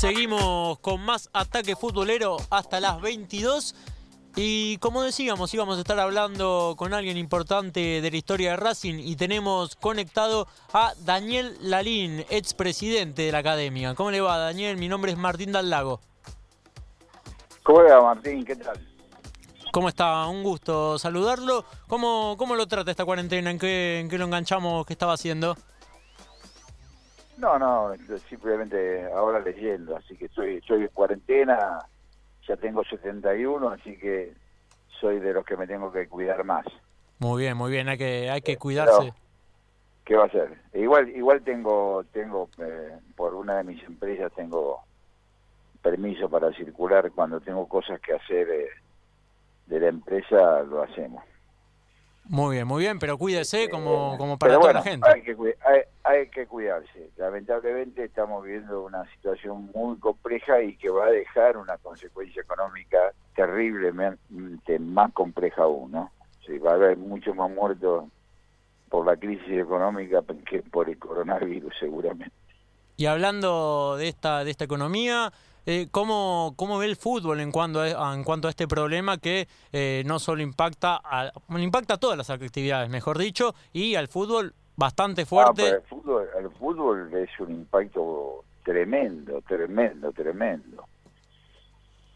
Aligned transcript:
Seguimos 0.00 0.78
con 0.78 1.02
más 1.02 1.28
ataque 1.34 1.76
futbolero 1.76 2.38
hasta 2.48 2.80
las 2.80 3.02
22. 3.02 3.74
Y 4.34 4.78
como 4.78 5.02
decíamos, 5.02 5.52
íbamos 5.52 5.76
a 5.76 5.82
estar 5.82 6.00
hablando 6.00 6.74
con 6.78 6.94
alguien 6.94 7.18
importante 7.18 8.00
de 8.00 8.10
la 8.10 8.16
historia 8.16 8.52
de 8.52 8.56
Racing 8.56 8.94
y 8.98 9.16
tenemos 9.16 9.76
conectado 9.76 10.48
a 10.72 10.94
Daniel 11.04 11.54
Lalín, 11.60 12.24
expresidente 12.30 13.20
de 13.20 13.32
la 13.32 13.40
academia. 13.40 13.94
¿Cómo 13.94 14.10
le 14.10 14.22
va, 14.22 14.38
Daniel? 14.38 14.78
Mi 14.78 14.88
nombre 14.88 15.12
es 15.12 15.18
Martín 15.18 15.52
Dallago. 15.52 16.00
¿Cómo 17.62 17.82
le 17.82 17.90
va, 17.90 18.00
Martín? 18.00 18.42
¿Qué 18.42 18.56
tal? 18.56 18.80
¿Cómo 19.70 19.90
está? 19.90 20.26
Un 20.28 20.42
gusto 20.42 20.98
saludarlo. 20.98 21.66
¿Cómo, 21.88 22.36
cómo 22.38 22.54
lo 22.56 22.66
trata 22.66 22.90
esta 22.90 23.04
cuarentena? 23.04 23.50
¿En 23.50 23.58
qué, 23.58 24.00
¿En 24.00 24.08
qué 24.08 24.16
lo 24.16 24.24
enganchamos? 24.24 24.86
¿Qué 24.86 24.94
estaba 24.94 25.12
haciendo? 25.12 25.58
No, 27.40 27.58
no, 27.58 27.92
simplemente 28.28 29.10
ahora 29.14 29.40
leyendo, 29.40 29.96
así 29.96 30.14
que 30.14 30.26
estoy, 30.26 30.56
estoy 30.56 30.82
en 30.82 30.88
cuarentena, 30.88 31.78
ya 32.46 32.54
tengo 32.56 32.84
71, 32.84 33.66
así 33.70 33.96
que 33.96 34.34
soy 35.00 35.20
de 35.20 35.32
los 35.32 35.46
que 35.46 35.56
me 35.56 35.66
tengo 35.66 35.90
que 35.90 36.06
cuidar 36.06 36.44
más. 36.44 36.66
Muy 37.18 37.42
bien, 37.42 37.56
muy 37.56 37.70
bien, 37.70 37.88
hay 37.88 37.96
que, 37.96 38.28
hay 38.28 38.42
que 38.42 38.58
cuidarse. 38.58 39.14
¿Qué 40.04 40.16
va 40.16 40.26
a 40.26 40.30
ser? 40.30 40.50
Igual, 40.74 41.08
igual 41.08 41.40
tengo, 41.40 42.04
tengo 42.12 42.50
eh, 42.58 42.98
por 43.16 43.34
una 43.34 43.56
de 43.56 43.64
mis 43.64 43.82
empresas 43.84 44.30
tengo 44.34 44.80
permiso 45.80 46.28
para 46.28 46.52
circular 46.52 47.10
cuando 47.12 47.40
tengo 47.40 47.66
cosas 47.66 48.00
que 48.00 48.12
hacer 48.12 48.50
eh, 48.50 48.68
de 49.64 49.80
la 49.80 49.88
empresa, 49.88 50.62
lo 50.64 50.82
hacemos. 50.82 51.24
Muy 52.30 52.54
bien, 52.54 52.68
muy 52.68 52.84
bien, 52.84 53.00
pero 53.00 53.18
cuídese 53.18 53.68
como, 53.68 54.16
como 54.16 54.38
para 54.38 54.54
toda 54.54 54.72
la 54.72 54.82
gente. 54.82 55.04
Hay 55.10 55.20
que, 55.20 55.36
hay, 55.64 55.80
hay 56.04 56.28
que 56.28 56.46
cuidarse. 56.46 57.10
Lamentablemente 57.16 58.04
estamos 58.04 58.44
viviendo 58.44 58.84
una 58.84 59.04
situación 59.16 59.68
muy 59.74 59.98
compleja 59.98 60.62
y 60.62 60.76
que 60.76 60.90
va 60.90 61.06
a 61.06 61.10
dejar 61.10 61.56
una 61.56 61.76
consecuencia 61.78 62.40
económica 62.40 62.98
terriblemente 63.34 64.78
más 64.78 65.12
compleja 65.12 65.64
aún, 65.64 65.90
¿no? 65.90 66.12
Sí, 66.46 66.56
va 66.58 66.70
a 66.70 66.74
haber 66.74 66.96
muchos 66.98 67.34
más 67.34 67.50
muertos 67.50 68.04
por 68.88 69.06
la 69.06 69.16
crisis 69.16 69.58
económica 69.58 70.22
que 70.48 70.62
por 70.62 70.88
el 70.88 71.00
coronavirus 71.00 71.74
seguramente. 71.80 72.32
Y 72.96 73.06
hablando 73.06 73.96
de 73.96 74.06
esta 74.06 74.44
de 74.44 74.52
esta 74.52 74.66
economía, 74.66 75.32
eh, 75.70 75.86
¿cómo, 75.88 76.54
¿cómo 76.56 76.78
ve 76.78 76.86
el 76.86 76.96
fútbol 76.96 77.38
en 77.38 77.52
cuanto 77.52 77.80
a, 77.80 78.12
en 78.12 78.24
cuanto 78.24 78.48
a 78.48 78.50
este 78.50 78.66
problema 78.66 79.18
que 79.18 79.46
eh, 79.72 80.02
no 80.04 80.18
solo 80.18 80.42
impacta 80.42 81.00
a, 81.04 81.30
impacta 81.56 81.94
a 81.94 81.96
todas 81.96 82.18
las 82.18 82.28
actividades, 82.28 82.90
mejor 82.90 83.16
dicho, 83.18 83.54
y 83.72 83.94
al 83.94 84.08
fútbol 84.08 84.52
bastante 84.74 85.24
fuerte? 85.26 85.68
el, 85.68 85.82
fútbol, 85.82 86.28
el 86.36 86.50
fútbol 86.50 87.14
es 87.14 87.30
un 87.38 87.52
impacto 87.52 88.42
tremendo, 88.64 89.40
tremendo, 89.42 90.10
tremendo. 90.10 90.84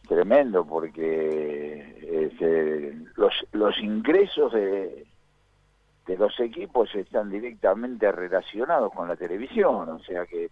Tremendo 0.08 0.66
porque 0.66 2.26
este, 2.26 2.92
los, 3.14 3.32
los 3.52 3.78
ingresos 3.78 4.52
de, 4.52 5.06
de 6.08 6.16
los 6.18 6.40
equipos 6.40 6.92
están 6.96 7.30
directamente 7.30 8.10
relacionados 8.10 8.92
con 8.92 9.06
la 9.06 9.14
televisión, 9.14 9.88
o 9.90 10.00
sea 10.00 10.26
que 10.26 10.50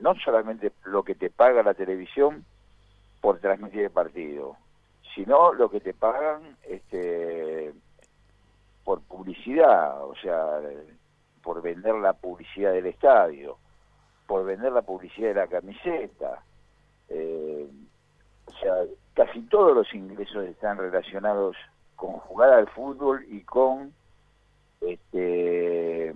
no 0.00 0.14
solamente 0.16 0.72
lo 0.84 1.02
que 1.02 1.14
te 1.14 1.30
paga 1.30 1.62
la 1.62 1.74
televisión 1.74 2.44
por 3.20 3.38
transmitir 3.38 3.82
el 3.82 3.90
partido, 3.90 4.56
sino 5.14 5.52
lo 5.52 5.70
que 5.70 5.80
te 5.80 5.94
pagan 5.94 6.56
este 6.62 7.72
por 8.84 9.02
publicidad, 9.02 10.04
o 10.04 10.14
sea, 10.16 10.60
por 11.42 11.62
vender 11.62 11.94
la 11.94 12.14
publicidad 12.14 12.72
del 12.72 12.86
estadio, 12.86 13.58
por 14.26 14.44
vender 14.44 14.72
la 14.72 14.82
publicidad 14.82 15.28
de 15.28 15.34
la 15.34 15.46
camiseta. 15.46 16.42
Eh, 17.08 17.68
o 18.46 18.52
sea, 18.52 18.74
casi 19.14 19.42
todos 19.42 19.74
los 19.74 19.92
ingresos 19.94 20.44
están 20.46 20.78
relacionados 20.78 21.56
con 21.94 22.12
jugar 22.12 22.52
al 22.52 22.68
fútbol 22.68 23.24
y 23.28 23.42
con 23.42 23.92
este 24.80 26.14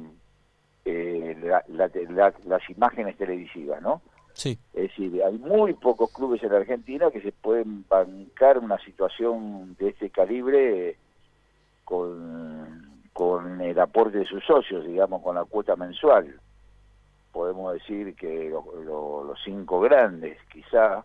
eh, 0.84 1.62
las 1.69 2.71
imágenes 2.71 3.17
televisivas, 3.17 3.81
¿no? 3.83 4.03
Sí. 4.34 4.59
Es 4.72 4.89
decir, 4.89 5.22
hay 5.22 5.39
muy 5.39 5.75
pocos 5.75 6.12
clubes 6.12 6.43
en 6.43 6.50
la 6.50 6.59
Argentina 6.59 7.11
que 7.11 7.21
se 7.21 7.33
pueden 7.33 7.84
bancar 7.89 8.59
una 8.59 8.78
situación 8.78 9.77
de 9.78 9.91
este 9.91 10.11
calibre 10.11 10.97
con, 11.84 13.00
con 13.12 13.61
el 13.61 13.78
aporte 13.78 14.19
de 14.19 14.27
sus 14.27 14.45
socios, 14.45 14.84
digamos, 14.84 15.22
con 15.22 15.37
la 15.37 15.45
cuota 15.45 15.77
mensual. 15.77 16.41
Podemos 17.33 17.75
decir 17.75 18.15
que 18.16 18.51
los 18.51 19.39
cinco 19.45 19.81
grandes, 19.81 20.39
quizá, 20.53 21.05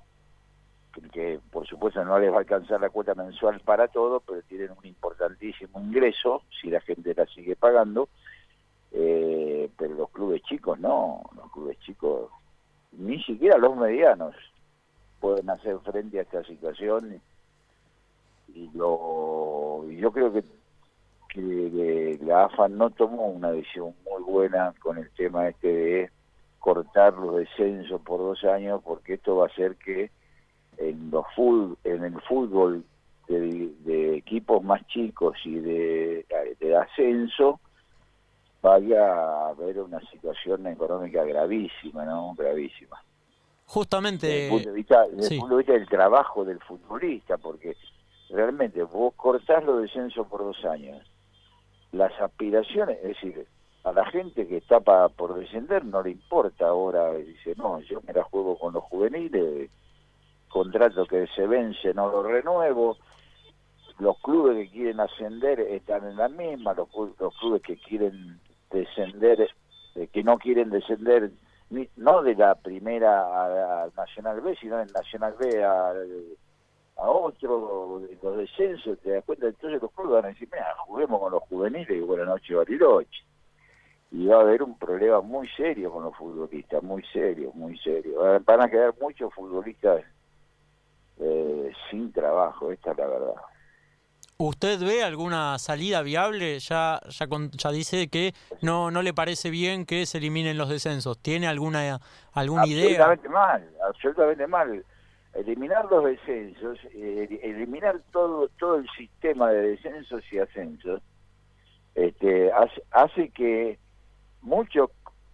que, 1.12 1.40
por 1.52 1.68
supuesto 1.68 2.04
no 2.04 2.18
les 2.20 2.32
va 2.32 2.38
a 2.38 2.40
alcanzar 2.40 2.82
la 2.82 2.90
cuota 2.90 3.14
mensual 3.14 3.60
para 3.62 3.88
todo, 3.88 4.22
pero 4.22 4.42
tienen 4.44 4.72
un 4.72 4.86
importantísimo 4.86 5.80
ingreso 5.80 6.44
si 6.62 6.70
la 6.70 6.82
gente 6.82 7.14
la 7.14 7.26
sigue 7.28 7.56
pagando. 7.56 8.10
Eh, 8.92 9.70
pero 9.78 9.94
los 9.94 10.10
clubes 10.10 10.42
chicos 10.44 10.80
no, 10.80 11.22
los 11.36 11.52
clubes 11.52 11.80
chicos, 11.80 12.32
ni 12.92 13.22
siquiera 13.24 13.58
los 13.58 13.76
medianos 13.78 14.36
pueden 15.20 15.50
hacer 15.50 15.78
frente 15.80 16.20
a 16.20 16.24
esta 16.24 16.44
situación. 16.44 17.22
Y 18.54 18.70
lo 18.74 19.88
yo 19.90 20.12
creo 20.12 20.34
que 20.34 20.44
que, 21.30 22.20
la 22.24 22.46
AFA 22.46 22.68
no 22.68 22.90
tomó 22.90 23.28
una 23.28 23.52
decisión 23.52 23.94
muy 24.10 24.24
buena 24.24 24.74
con 24.82 24.98
el 24.98 25.10
tema 25.12 25.48
este 25.48 25.68
de 25.68 26.10
cortar 26.60 27.14
los 27.14 27.38
descensos 27.38 28.02
por 28.02 28.20
dos 28.20 28.44
años, 28.44 28.82
porque 28.84 29.14
esto 29.14 29.38
va 29.38 29.46
a 29.46 29.48
hacer 29.48 29.76
que 29.78 30.12
en 30.78 31.12
los 31.12 31.26
en 31.84 32.04
el 32.04 32.20
fútbol 32.22 32.84
de, 33.28 34.18
equipos 34.18 34.64
más 34.64 34.86
chicos 34.88 35.38
y 35.46 35.56
de, 35.60 36.26
de 36.60 36.76
ascenso 36.76 37.60
vaya 38.62 39.14
a 39.14 39.50
haber 39.50 39.80
una 39.80 40.00
situación 40.12 40.68
económica 40.68 41.24
gravísima, 41.24 42.06
¿no? 42.06 42.34
Gravísima. 42.36 43.02
Justamente. 43.66 44.28
Desde 44.28 44.46
el 44.46 44.50
punto 44.50 44.70
de 45.56 45.58
vista, 45.58 45.74
del 45.74 45.88
trabajo 45.88 46.44
del 46.44 46.60
futbolista, 46.60 47.38
porque 47.38 47.78
realmente 48.30 48.84
vos 48.84 49.14
cortás 49.16 49.64
los 49.64 49.82
descensos 49.82 50.28
por 50.28 50.42
dos 50.42 50.64
años 50.66 51.06
las 51.92 52.12
aspiraciones, 52.22 52.98
es 52.98 53.08
decir, 53.16 53.48
a 53.84 53.92
la 53.92 54.06
gente 54.06 54.48
que 54.48 54.58
está 54.58 54.80
por 54.80 55.40
descender 55.40 55.86
no 55.86 56.04
le 56.04 56.12
importa 56.12 56.68
ahora, 56.68 57.14
dice, 57.14 57.54
no, 57.58 57.80
yo 57.82 58.02
me 58.06 58.14
la 58.14 58.24
juego 58.24 58.58
con 58.58 58.74
los 58.74 58.84
juveniles, 58.84 59.72
contrato 60.50 61.06
que 61.06 61.28
se 61.36 61.48
vence 61.48 61.94
no 61.94 62.10
lo 62.10 62.24
renuevo, 62.24 62.98
los 64.00 64.18
clubes 64.20 64.56
que 64.56 64.72
quieren 64.72 65.00
ascender 65.00 65.60
están 65.60 66.08
en 66.08 66.18
la 66.18 66.30
misma, 66.30 66.74
los, 66.74 66.88
los 67.20 67.38
clubes 67.38 67.62
que 67.62 67.78
quieren 67.78 68.40
descender, 68.72 69.50
eh, 69.96 70.08
que 70.08 70.24
no 70.24 70.38
quieren 70.38 70.70
descender, 70.70 71.32
no 71.98 72.24
de 72.24 72.36
la 72.36 72.56
primera 72.56 73.84
a, 73.84 73.90
Nacional 73.96 74.42
B, 74.42 74.56
sino 74.60 74.80
en 74.80 74.88
Nacional 74.88 75.36
B 75.40 75.64
a 75.64 75.94
a 77.00 77.10
otro, 77.10 78.02
los 78.22 78.38
descensos, 78.38 79.00
te 79.00 79.12
das 79.12 79.24
cuenta, 79.24 79.48
entonces 79.48 79.82
los 79.82 79.92
clubes 79.92 80.12
van 80.16 80.26
a 80.26 80.28
decir, 80.30 80.50
mira, 80.52 80.76
juguemos 80.80 81.20
con 81.20 81.32
los 81.32 81.44
juveniles 81.44 81.90
y 81.90 82.02
buena 82.02 82.26
noche 82.26 82.54
Bariloche. 82.54 83.24
Y 84.12 84.26
va 84.28 84.38
a 84.38 84.42
haber 84.42 84.64
un 84.64 84.78
problema 84.78 85.22
muy 85.22 85.48
serio 85.50 85.92
con 85.92 86.04
los 86.04 86.16
futbolistas, 86.18 86.84
muy 86.84 87.04
serio, 87.14 87.52
muy 87.54 87.78
serio. 87.80 88.42
Van 88.44 88.62
a 88.62 88.70
quedar 88.70 88.94
muchos 89.00 89.34
futbolistas 89.34 90.04
eh, 91.20 91.72
sin 91.90 92.12
trabajo, 92.12 92.72
esta 92.72 92.92
es 92.92 92.98
la 92.98 93.08
verdad. 93.08 93.36
¿Usted 94.42 94.80
ve 94.80 95.04
alguna 95.04 95.60
salida 95.60 96.02
viable? 96.02 96.60
Ya, 96.60 97.02
ya, 97.10 97.28
ya 97.52 97.72
dice 97.72 98.08
que 98.08 98.34
no, 98.62 98.90
no 98.90 99.02
le 99.02 99.14
parece 99.14 99.50
bien 99.50 99.86
que 99.86 100.06
se 100.06 100.18
eliminen 100.18 100.58
los 100.58 100.70
descensos. 100.70 101.20
¿Tiene 101.20 101.46
alguna, 101.46 102.00
alguna 102.32 102.66
idea? 102.66 102.86
Absolutamente 102.86 103.28
mal, 103.28 103.70
absolutamente 103.86 104.48
mal 104.48 104.86
eliminar 105.34 105.92
los 105.92 106.06
descensos, 106.06 106.80
eh, 106.94 107.40
eliminar 107.44 108.00
todo 108.14 108.48
todo 108.58 108.76
el 108.78 108.90
sistema 108.98 109.50
de 109.52 109.72
descensos 109.72 110.24
y 110.32 110.40
ascensos, 110.40 111.02
este, 111.96 112.50
hace, 112.92 113.30
que 113.32 113.78
muchos 114.42 114.90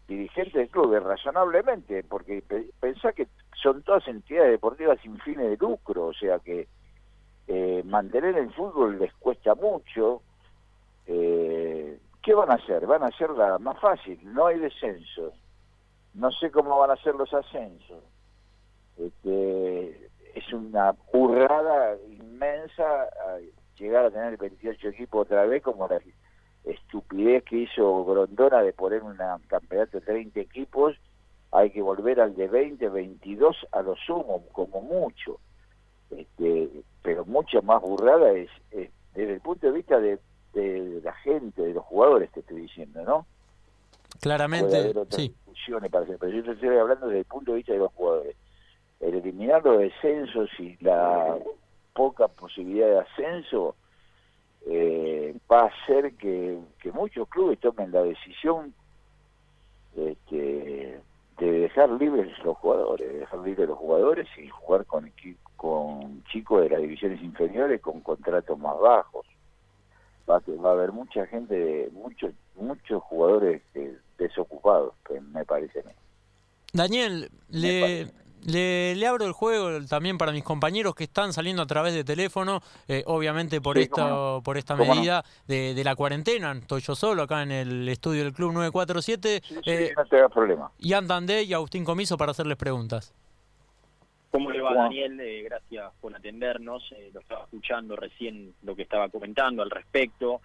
dirigentes 0.08 0.54
del 0.54 0.70
club, 0.70 0.96
razonablemente, 0.96 2.04
porque 2.04 2.44
pensá 2.80 3.14
que 3.14 3.28
son 3.62 3.84
todas 3.84 4.08
entidades 4.08 4.50
deportivas 4.50 5.00
sin 5.02 5.20
fines 5.20 5.48
de 5.48 5.58
lucro, 5.58 6.08
o 6.08 6.14
sea 6.14 6.40
que 6.40 6.68
eh, 7.48 7.84
mantener 7.86 8.38
el 8.38 8.52
fútbol 8.54 9.00
les 9.00 9.14
cuesta 9.14 9.56
mucho. 9.56 10.22
Eh, 11.08 12.00
¿Qué 12.22 12.34
van 12.34 12.52
a 12.52 12.56
hacer? 12.56 12.88
Van 12.88 13.04
a 13.04 13.08
hacerla 13.08 13.60
más 13.60 13.80
fácil, 13.80 14.20
no 14.24 14.48
hay 14.48 14.60
descensos. 14.60 15.34
No 16.14 16.32
sé 16.32 16.50
cómo 16.50 16.78
van 16.80 16.92
a 16.92 16.96
ser 16.98 17.16
los 17.16 17.34
ascensos 17.34 18.04
este, 18.98 20.10
es 20.34 20.54
una 20.54 20.94
burrada 21.12 21.98
inmensa 22.10 23.10
llegar 23.78 24.06
a 24.06 24.12
tener 24.12 24.38
28 24.38 24.90
equipos 24.90 25.26
otra 25.26 25.46
vez, 25.46 25.62
como 25.62 25.88
la 25.88 26.00
estupidez 26.64 27.44
que 27.44 27.58
hizo 27.58 28.06
Grondona 28.06 28.62
de 28.62 28.74
poner 28.74 29.04
un 29.04 29.18
campeonato 29.48 30.00
de 30.00 30.06
30 30.06 30.40
equipos 30.40 30.96
hay 31.52 31.70
que 31.70 31.82
volver 31.82 32.20
al 32.20 32.36
de 32.36 32.48
20, 32.48 32.90
22 32.90 33.68
a 33.72 33.82
lo 33.82 33.96
sumo, 33.96 34.46
como 34.52 34.82
mucho. 34.82 35.40
Este, 36.10 36.70
pero 37.06 37.24
mucha 37.24 37.62
más 37.62 37.84
burrada 37.84 38.32
es, 38.32 38.50
desde 38.72 39.34
el 39.34 39.40
punto 39.40 39.68
de 39.68 39.74
vista 39.74 40.00
de, 40.00 40.20
la 41.04 41.14
gente, 41.14 41.62
de 41.62 41.74
los 41.74 41.86
jugadores, 41.86 42.32
te 42.32 42.40
estoy 42.40 42.62
diciendo, 42.62 43.04
¿no? 43.04 43.28
Claramente, 44.20 44.92
sí. 45.10 45.34
Para 45.92 46.06
pero 46.06 46.30
yo 46.30 46.52
estoy 46.52 46.78
hablando 46.78 47.08
desde 47.08 47.20
el 47.20 47.26
punto 47.26 47.52
de 47.52 47.58
vista 47.58 47.74
de 47.74 47.80
los 47.80 47.92
jugadores. 47.94 48.36
El 49.00 49.16
eliminar 49.16 49.64
los 49.64 49.78
descensos 49.80 50.50
y 50.60 50.76
la 50.84 51.38
poca 51.94 52.28
posibilidad 52.28 52.88
de 52.88 53.00
ascenso 53.00 53.76
eh, 54.66 55.36
va 55.52 55.62
a 55.62 55.66
hacer 55.68 56.16
que, 56.16 56.58
que 56.80 56.92
muchos 56.92 57.28
clubes 57.30 57.60
tomen 57.60 57.92
la 57.92 58.02
decisión 58.02 58.74
este, 59.96 61.00
de 61.38 61.52
dejar 61.52 61.90
libres 61.92 62.32
los 62.44 62.58
jugadores, 62.58 63.12
de 63.12 63.20
dejar 63.20 63.40
libres 63.40 63.68
los 63.68 63.78
jugadores 63.78 64.28
y 64.38 64.48
jugar 64.50 64.86
con, 64.86 65.12
con 65.58 66.24
chicos 66.26 66.64
de 66.64 66.70
las 66.70 66.82
divisiones 66.82 67.22
inferiores 67.22 67.82
con 67.82 68.02
contratos 68.02 68.58
más 68.58 68.80
bajos. 68.80 69.26
Va 70.30 70.38
a, 70.38 70.62
va 70.62 70.70
a 70.70 70.74
haber 70.74 70.92
mucha 70.92 71.26
gente, 71.28 71.90
muchos 71.92 72.34
muchos 72.56 73.04
jugadores 73.04 73.62
eh, 73.74 73.98
desocupados, 74.18 74.94
me 75.32 75.46
parece 75.46 75.82
a 75.82 75.84
mí. 75.84 75.92
Daniel, 76.74 77.30
le, 77.50 78.08
le, 78.46 79.08
abro 79.08 79.26
el 79.26 79.32
juego 79.32 79.86
también 79.86 80.18
para 80.18 80.32
mis 80.32 80.44
compañeros 80.44 80.96
que 80.96 81.06
están 81.06 81.34
saliendo 81.34 81.62
a 81.62 81.66
través 81.66 81.94
de 81.94 82.04
teléfono, 82.04 82.62
eh, 82.88 83.04
obviamente 83.06 83.62
por 83.62 83.78
esta 83.78 84.40
por 84.42 84.58
esta 84.58 84.76
medida 84.76 85.24
de, 85.48 85.82
la 85.84 85.96
cuarentena. 85.96 86.52
Estoy 86.54 86.82
yo 86.82 86.96
solo 86.96 87.24
acá 87.24 87.44
en 87.44 87.52
el 87.52 87.90
estudio 87.90 88.24
del 88.24 88.34
Club 88.34 88.54
947. 88.54 89.42
Sí, 89.44 89.56
eh, 89.66 89.94
no 89.96 90.06
te 90.06 90.30
problema. 90.30 90.72
Y 90.80 90.94
Andandé 90.94 91.44
y 91.44 91.54
Agustín 91.54 91.84
Comiso 91.84 92.18
para 92.18 92.32
hacerles 92.32 92.58
preguntas. 92.58 93.14
¿Cómo 94.32 94.52
le 94.52 94.62
va, 94.62 94.74
Daniel? 94.74 95.20
Eh, 95.20 95.44
gracias 95.44 95.94
por 96.02 96.16
atendernos. 96.16 96.94
lo 97.14 97.20
estaba 97.22 97.44
escuchando 97.44 97.96
recién 97.96 98.54
lo 98.64 98.76
que 98.76 98.82
estaba 98.82 99.10
comentando 99.10 99.64
al 99.64 99.70
respecto 99.70 100.42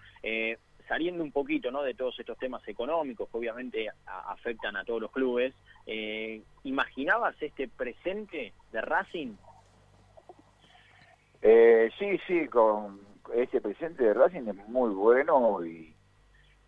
saliendo 0.91 1.23
un 1.23 1.31
poquito 1.31 1.71
¿no? 1.71 1.83
de 1.83 1.93
todos 1.93 2.19
estos 2.19 2.37
temas 2.37 2.67
económicos 2.67 3.29
que 3.29 3.37
obviamente 3.37 3.87
afectan 4.27 4.75
a 4.75 4.83
todos 4.83 4.99
los 4.99 5.09
clubes, 5.09 5.53
eh, 5.85 6.41
¿imaginabas 6.63 7.35
este 7.41 7.67
presente 7.67 8.53
de 8.71 8.81
Racing? 8.81 9.33
Eh, 11.41 11.89
sí, 11.97 12.19
sí, 12.27 12.47
con 12.47 13.01
este 13.33 13.61
presente 13.61 14.03
de 14.03 14.13
Racing 14.13 14.47
es 14.47 14.67
muy 14.67 14.93
bueno 14.93 15.65
y 15.65 15.93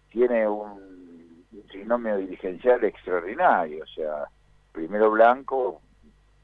tiene 0.09 0.47
un 0.47 1.45
trinomio 1.69 2.17
dirigencial 2.17 2.83
extraordinario, 2.83 3.83
o 3.83 3.87
sea, 3.87 4.27
primero 4.71 5.11
Blanco, 5.11 5.81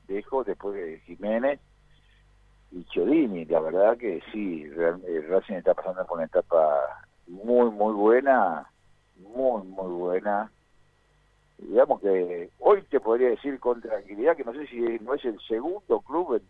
Dejo, 0.07 0.43
después 0.43 0.75
de 0.75 0.99
Jiménez 1.01 1.59
y 2.71 2.83
Chodini, 2.85 3.45
la 3.45 3.59
verdad 3.59 3.97
que 3.97 4.21
sí, 4.31 4.67
Racing 4.69 5.55
está 5.55 5.73
pasando 5.73 6.05
por 6.05 6.17
una 6.17 6.25
etapa 6.25 7.03
muy, 7.27 7.69
muy 7.71 7.93
buena, 7.93 8.69
muy, 9.17 9.63
muy 9.63 9.91
buena. 9.91 10.51
Digamos 11.61 12.01
que 12.01 12.49
hoy 12.59 12.81
te 12.83 12.99
podría 12.99 13.29
decir 13.29 13.59
con 13.59 13.81
tranquilidad 13.81 14.37
que 14.37 14.45
no 14.45 14.53
sé 14.53 14.65
si 14.67 14.79
no 15.01 15.13
es 15.13 15.25
el 15.25 15.39
segundo 15.41 15.99
club 16.01 16.41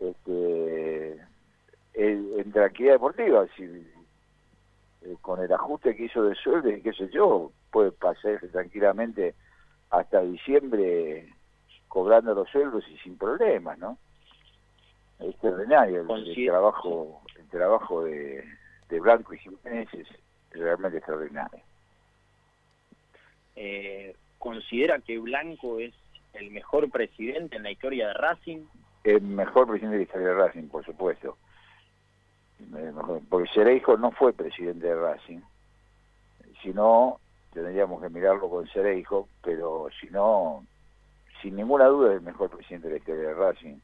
en, 0.00 0.08
este, 0.08 1.20
en, 1.94 2.52
tranquilidad 2.52 2.94
deportiva, 2.94 3.46
si, 3.56 3.64
eh, 3.64 5.16
con 5.20 5.42
el 5.42 5.52
ajuste 5.52 5.96
que 5.96 6.04
hizo 6.04 6.22
de 6.22 6.36
sueldo 6.36 6.70
y 6.70 6.80
qué 6.80 6.92
sé 6.92 7.08
yo, 7.08 7.50
puede 7.72 7.90
pasar 7.90 8.40
tranquilamente 8.52 9.34
hasta 9.90 10.20
diciembre 10.20 11.34
cobrando 11.88 12.34
los 12.34 12.48
sueldos 12.50 12.84
y 12.88 12.96
sin 12.98 13.18
problemas, 13.18 13.78
¿no? 13.78 13.98
Es 15.18 15.30
extraordinario 15.30 16.02
el 16.02 16.46
trabajo, 16.46 17.20
el 17.36 17.48
trabajo 17.48 18.04
de, 18.04 18.44
de 18.88 19.00
Blanco 19.00 19.34
y 19.34 19.38
Jiménez 19.38 19.88
es 19.92 20.06
realmente 20.52 20.98
extraordinario. 20.98 21.67
Eh, 23.60 24.14
¿Considera 24.38 25.00
que 25.00 25.18
Blanco 25.18 25.80
es 25.80 25.92
el 26.32 26.52
mejor 26.52 26.88
presidente 26.90 27.56
en 27.56 27.64
la 27.64 27.72
historia 27.72 28.06
de 28.06 28.14
Racing? 28.14 28.60
El 29.02 29.22
mejor 29.22 29.66
presidente 29.66 29.96
de 29.96 29.98
la 29.98 30.02
historia 30.04 30.28
de 30.28 30.34
Racing, 30.34 30.68
por 30.68 30.84
supuesto. 30.84 31.36
Porque 33.28 33.50
Cereijo 33.52 33.96
no 33.96 34.12
fue 34.12 34.32
presidente 34.32 34.86
de 34.86 34.94
Racing. 34.94 35.40
Si 36.62 36.68
no, 36.72 37.18
tendríamos 37.52 38.00
que 38.00 38.08
mirarlo 38.10 38.48
con 38.48 38.68
Cereijo, 38.68 39.28
pero 39.42 39.88
si 40.00 40.06
no, 40.06 40.64
sin 41.42 41.56
ninguna 41.56 41.86
duda 41.86 42.10
es 42.10 42.18
el 42.18 42.22
mejor 42.24 42.50
presidente 42.50 42.86
de 42.86 42.94
la 42.94 42.98
historia 42.98 43.28
de 43.28 43.34
Racing. 43.34 43.76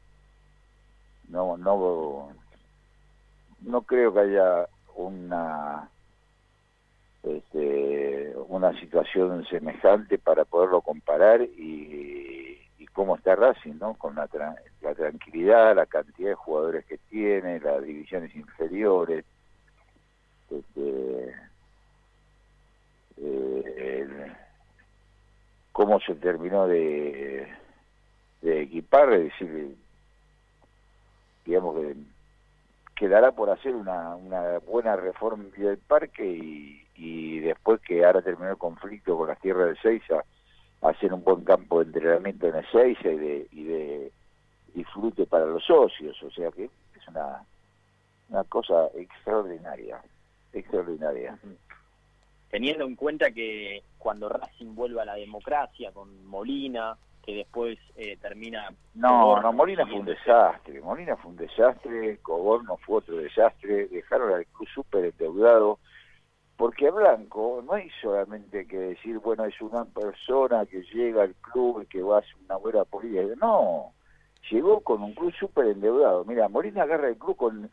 No, 1.27 1.57
no, 1.57 2.31
no 3.59 3.81
creo 3.81 4.13
que 4.13 4.19
haya 4.21 4.69
una 4.95 5.89
este, 7.25 8.33
una 8.49 8.79
situación 8.79 9.45
semejante 9.45 10.17
para 10.19 10.45
poderlo 10.45 10.81
comparar 10.81 11.41
y, 11.41 12.61
y 12.77 12.85
cómo 12.93 13.15
está 13.15 13.35
Racing, 13.35 13.79
¿no? 13.79 13.95
Con 13.95 14.15
la, 14.15 14.29
la, 14.81 14.93
tranquilidad, 14.93 15.75
la 15.75 15.87
cantidad 15.87 16.29
de 16.29 16.35
jugadores 16.35 16.85
que 16.85 16.97
tiene, 17.09 17.59
las 17.59 17.83
divisiones 17.83 18.35
inferiores, 18.35 19.25
este, 20.51 21.35
eh, 23.17 24.07
cómo 25.71 25.99
se 26.01 26.13
terminó 26.15 26.67
de, 26.67 27.47
de 28.41 28.61
equipar, 28.61 29.11
es 29.13 29.23
decir, 29.23 29.75
digamos 31.43 31.75
que 31.75 31.95
quedará 32.95 33.31
por 33.31 33.49
hacer 33.49 33.73
una, 33.75 34.15
una 34.15 34.59
buena 34.59 34.95
reforma 34.95 35.45
del 35.57 35.79
parque 35.79 36.23
y, 36.23 36.84
y, 36.95 37.39
después 37.39 37.81
que 37.81 38.05
ahora 38.05 38.21
terminó 38.21 38.51
el 38.51 38.57
conflicto 38.57 39.17
con 39.17 39.27
las 39.27 39.39
tierras 39.39 39.69
de 39.69 39.81
Seiza, 39.81 40.23
hacer 40.81 41.13
un 41.13 41.23
buen 41.23 41.43
campo 41.43 41.79
de 41.79 41.85
entrenamiento 41.85 42.47
en 42.47 42.55
el 42.55 42.71
Seiza 42.71 43.09
y 43.09 43.17
de, 43.17 43.47
y 43.51 43.63
de 43.63 44.11
disfrute 44.73 45.25
para 45.25 45.45
los 45.45 45.63
socios, 45.63 46.21
o 46.21 46.31
sea 46.31 46.51
que 46.51 46.65
es 46.65 47.07
una, 47.07 47.41
una 48.29 48.43
cosa 48.43 48.87
extraordinaria, 48.95 50.01
extraordinaria. 50.53 51.37
Teniendo 52.49 52.85
en 52.85 52.95
cuenta 52.95 53.31
que 53.31 53.83
cuando 53.97 54.29
Racing 54.29 54.75
vuelva 54.75 55.01
a 55.01 55.05
la 55.05 55.15
democracia 55.15 55.91
con 55.91 56.25
Molina, 56.25 56.95
que 57.25 57.35
después 57.35 57.79
eh, 57.95 58.17
termina... 58.21 58.69
No, 58.93 59.41
no, 59.41 59.51
Molina 59.51 59.85
fue 59.85 59.99
un 59.99 60.05
desastre, 60.05 60.79
Molina 60.79 61.15
fue 61.17 61.31
un 61.31 61.37
desastre, 61.37 62.19
Coborno 62.19 62.77
fue 62.77 62.97
otro 62.97 63.17
desastre, 63.17 63.87
dejaron 63.87 64.31
al 64.31 64.45
club 64.45 64.69
súper 64.69 65.05
endeudado, 65.05 65.79
porque 66.57 66.89
Blanco 66.89 67.61
no 67.65 67.73
hay 67.73 67.89
solamente 68.01 68.65
que 68.65 68.77
decir, 68.77 69.19
bueno, 69.19 69.45
es 69.45 69.59
una 69.61 69.83
persona 69.85 70.65
que 70.65 70.83
llega 70.83 71.23
al 71.23 71.35
club 71.35 71.81
y 71.81 71.85
que 71.87 72.01
va 72.01 72.17
a 72.17 72.19
hacer 72.19 72.35
una 72.45 72.55
buena 72.55 72.85
política, 72.85 73.21
no, 73.41 73.91
llegó 74.49 74.79
con 74.79 75.03
un 75.03 75.13
club 75.13 75.33
súper 75.33 75.67
endeudado. 75.67 76.23
Mira, 76.23 76.47
Molina 76.47 76.83
agarra 76.83 77.09
el 77.09 77.17
club 77.17 77.35
con 77.35 77.69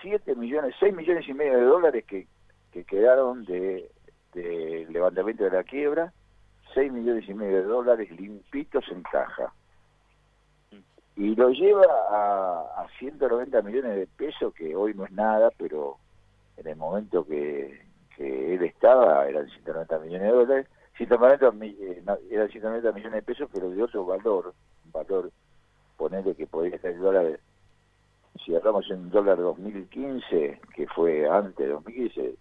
7 0.00 0.34
millones, 0.36 0.74
6 0.80 0.94
millones 0.94 1.28
y 1.28 1.34
medio 1.34 1.58
de 1.58 1.64
dólares 1.64 2.04
que, 2.06 2.26
que 2.72 2.84
quedaron 2.84 3.44
de 3.44 3.90
levantamiento 4.34 5.44
de 5.44 5.50
la 5.50 5.64
quiebra, 5.64 6.12
6 6.74 6.92
millones 6.92 7.28
y 7.28 7.34
medio 7.34 7.58
de 7.58 7.64
dólares 7.64 8.10
limpitos 8.10 8.84
en 8.90 9.02
caja. 9.02 9.52
Y 11.16 11.34
lo 11.34 11.50
lleva 11.50 11.84
a, 12.10 12.82
a 12.82 12.88
190 12.98 13.60
millones 13.62 13.96
de 13.96 14.06
pesos, 14.06 14.54
que 14.54 14.76
hoy 14.76 14.94
no 14.94 15.04
es 15.04 15.10
nada, 15.10 15.50
pero 15.58 15.98
en 16.56 16.68
el 16.68 16.76
momento 16.76 17.26
que, 17.26 17.87
que 18.18 18.54
él 18.54 18.64
estaba 18.64 19.26
eran 19.28 19.48
190 19.48 19.98
millones 20.00 20.22
de 20.22 20.36
dólares. 20.36 20.66
190, 20.96 21.64
eh, 21.64 22.02
eran 22.30 22.48
190 22.50 22.92
millones 22.92 23.14
de 23.14 23.22
pesos, 23.22 23.48
pero 23.52 23.70
de 23.70 23.82
otro 23.82 24.04
valor, 24.04 24.52
valor, 24.92 25.30
ponerle 25.96 26.34
que 26.34 26.48
podría 26.48 26.74
estar 26.74 26.90
el 26.90 26.98
dólar, 26.98 27.38
si 28.44 28.54
hablamos 28.54 28.90
en 28.90 29.08
dólar 29.10 29.38
2015, 29.38 30.60
que 30.74 30.86
fue 30.88 31.28
antes 31.28 31.56
de 31.56 31.68
2015, 31.68 32.34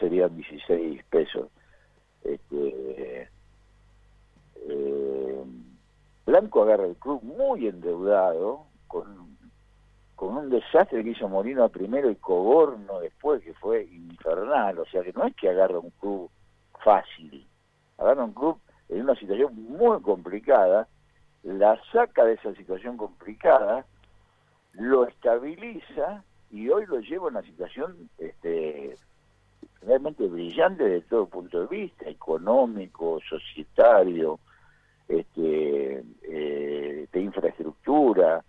serían 0.00 0.34
16 0.34 1.04
pesos. 1.04 1.48
Este, 2.24 3.28
eh, 4.56 5.44
Blanco 6.24 6.62
agarra 6.62 6.86
el 6.86 6.96
club 6.96 7.22
muy 7.22 7.68
endeudado, 7.68 8.66
con, 8.86 9.27
con 10.18 10.36
un 10.36 10.50
desastre 10.50 11.04
que 11.04 11.10
hizo 11.10 11.28
Molino 11.28 11.68
primero 11.68 12.10
y 12.10 12.16
Coborno 12.16 12.98
después, 12.98 13.40
que 13.40 13.54
fue 13.54 13.84
infernal. 13.84 14.80
O 14.80 14.84
sea 14.86 15.04
que 15.04 15.12
no 15.12 15.24
es 15.24 15.36
que 15.36 15.48
agarra 15.48 15.78
un 15.78 15.90
club 15.90 16.28
fácil, 16.82 17.46
agarra 17.98 18.24
un 18.24 18.32
club 18.32 18.58
en 18.88 19.02
una 19.02 19.14
situación 19.14 19.54
muy 19.54 20.02
complicada, 20.02 20.88
la 21.44 21.80
saca 21.92 22.24
de 22.24 22.32
esa 22.32 22.52
situación 22.56 22.96
complicada, 22.96 23.86
lo 24.72 25.06
estabiliza 25.06 26.24
y 26.50 26.68
hoy 26.68 26.84
lo 26.86 26.98
lleva 26.98 27.26
a 27.26 27.30
una 27.30 27.42
situación 27.42 28.10
este, 28.18 28.96
realmente 29.82 30.26
brillante 30.26 30.82
de 30.82 31.00
todo 31.02 31.26
punto 31.26 31.60
de 31.60 31.66
vista, 31.68 32.08
económico, 32.10 33.20
societario, 33.20 34.40
este, 35.06 36.02
eh, 36.24 37.06
de 37.12 37.20
infraestructura, 37.20 38.42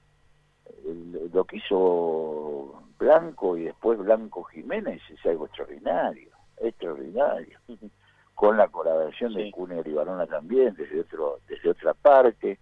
lo 1.34 1.43
que 1.46 1.58
hizo 1.58 2.81
Blanco 2.98 3.58
y 3.58 3.63
después 3.63 3.98
Blanco 4.00 4.43
Jiménez 4.43 5.01
es 5.10 5.25
algo 5.25 5.46
extraordinario, 5.46 6.29
extraordinario. 6.58 7.60
Con 8.36 8.55
la 8.55 8.69
colaboración 8.69 9.34
de 9.34 9.51
Cuneo 9.51 9.84
y 9.86 9.91
Barona 9.91 10.25
también, 10.25 10.74
desde 10.75 11.01
otro, 11.01 11.39
desde 11.50 11.72
otra 11.72 11.93
parte, 11.93 12.58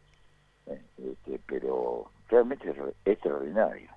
eh, 0.66 0.82
este, 0.98 1.40
pero 1.46 2.10
realmente 2.30 2.72
es 2.72 2.78
extraordinario. 3.06 3.92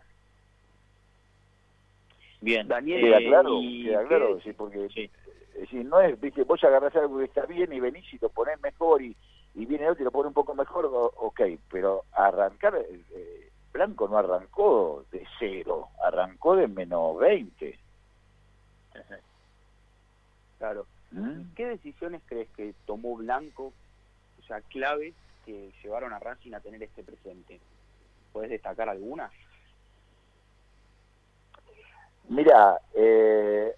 Bien, 2.43 2.69
Daniel. 2.69 3.01
Queda 3.01 3.19
claro, 3.19 3.61
queda 3.61 4.07
claro, 4.07 4.41
sí, 4.43 4.53
porque 4.53 4.89
sí. 4.91 5.85
no 5.85 6.01
es, 6.01 6.21
viste, 6.21 6.45
vos 6.45 6.63
agarrás 6.65 6.95
algo 6.97 7.19
que 7.19 7.25
está 7.25 7.47
bien 7.47 7.73
y 7.73 7.81
venís 7.81 8.13
y 8.13 8.19
lo 8.19 8.29
ponés 8.29 8.61
mejor 8.61 9.01
y, 9.01 9.17
y 9.55 9.67
viene 9.67 9.89
otro 9.89 10.03
y 10.03 10.05
lo 10.05 10.11
pone 10.11 10.29
un 10.29 10.35
poco 10.35 10.55
mejor, 10.55 10.87
ok, 10.91 11.41
pero 11.71 12.05
arrancar, 12.13 12.77
eh, 12.77 13.50
Blanco 13.73 14.09
no 14.09 14.19
arrancó 14.19 15.05
de 15.13 15.27
cero, 15.39 15.89
arrancó 16.03 16.57
de 16.57 16.69
menos 16.69 17.19
20. 17.19 17.79
Claro. 20.59 20.87
¿Mm? 21.13 21.55
¿Qué 21.55 21.67
decisiones 21.67 22.23
crees 22.27 22.49
que 22.51 22.75
tomó 22.87 23.17
Blanco, 23.17 23.73
o 24.41 24.47
sea, 24.47 24.61
claves 24.63 25.15
que 25.45 25.73
llevaron 25.83 26.13
a 26.13 26.19
Racing 26.19 26.53
a 26.55 26.61
tener 26.61 26.83
este 26.83 27.03
presente? 27.03 27.61
¿Puedes 28.33 28.51
destacar 28.51 28.89
algunas? 28.89 29.33
Mira, 32.29 32.81
eh, 32.95 33.75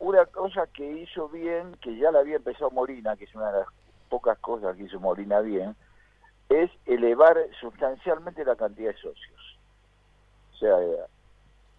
una 0.00 0.26
cosa 0.26 0.66
que 0.66 0.90
hizo 1.02 1.28
bien, 1.28 1.76
que 1.80 1.96
ya 1.96 2.10
la 2.10 2.20
había 2.20 2.36
empezado 2.36 2.70
Molina, 2.70 3.16
que 3.16 3.24
es 3.24 3.34
una 3.34 3.52
de 3.52 3.60
las 3.60 3.68
pocas 4.08 4.38
cosas 4.38 4.76
que 4.76 4.84
hizo 4.84 4.98
Molina 4.98 5.40
bien, 5.40 5.76
es 6.52 6.70
elevar 6.86 7.36
sustancialmente 7.60 8.44
la 8.44 8.56
cantidad 8.56 8.90
de 8.92 9.00
socios. 9.00 9.58
O 10.52 10.56
sea, 10.56 10.76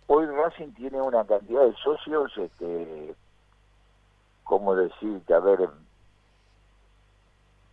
hoy 0.07 0.25
Racing 0.25 0.73
tiene 0.73 1.01
una 1.01 1.25
cantidad 1.25 1.65
de 1.65 1.73
socios, 1.75 2.31
este, 2.37 3.15
¿cómo 4.43 4.75
decirte? 4.75 5.33
A 5.33 5.39
ver, 5.39 5.69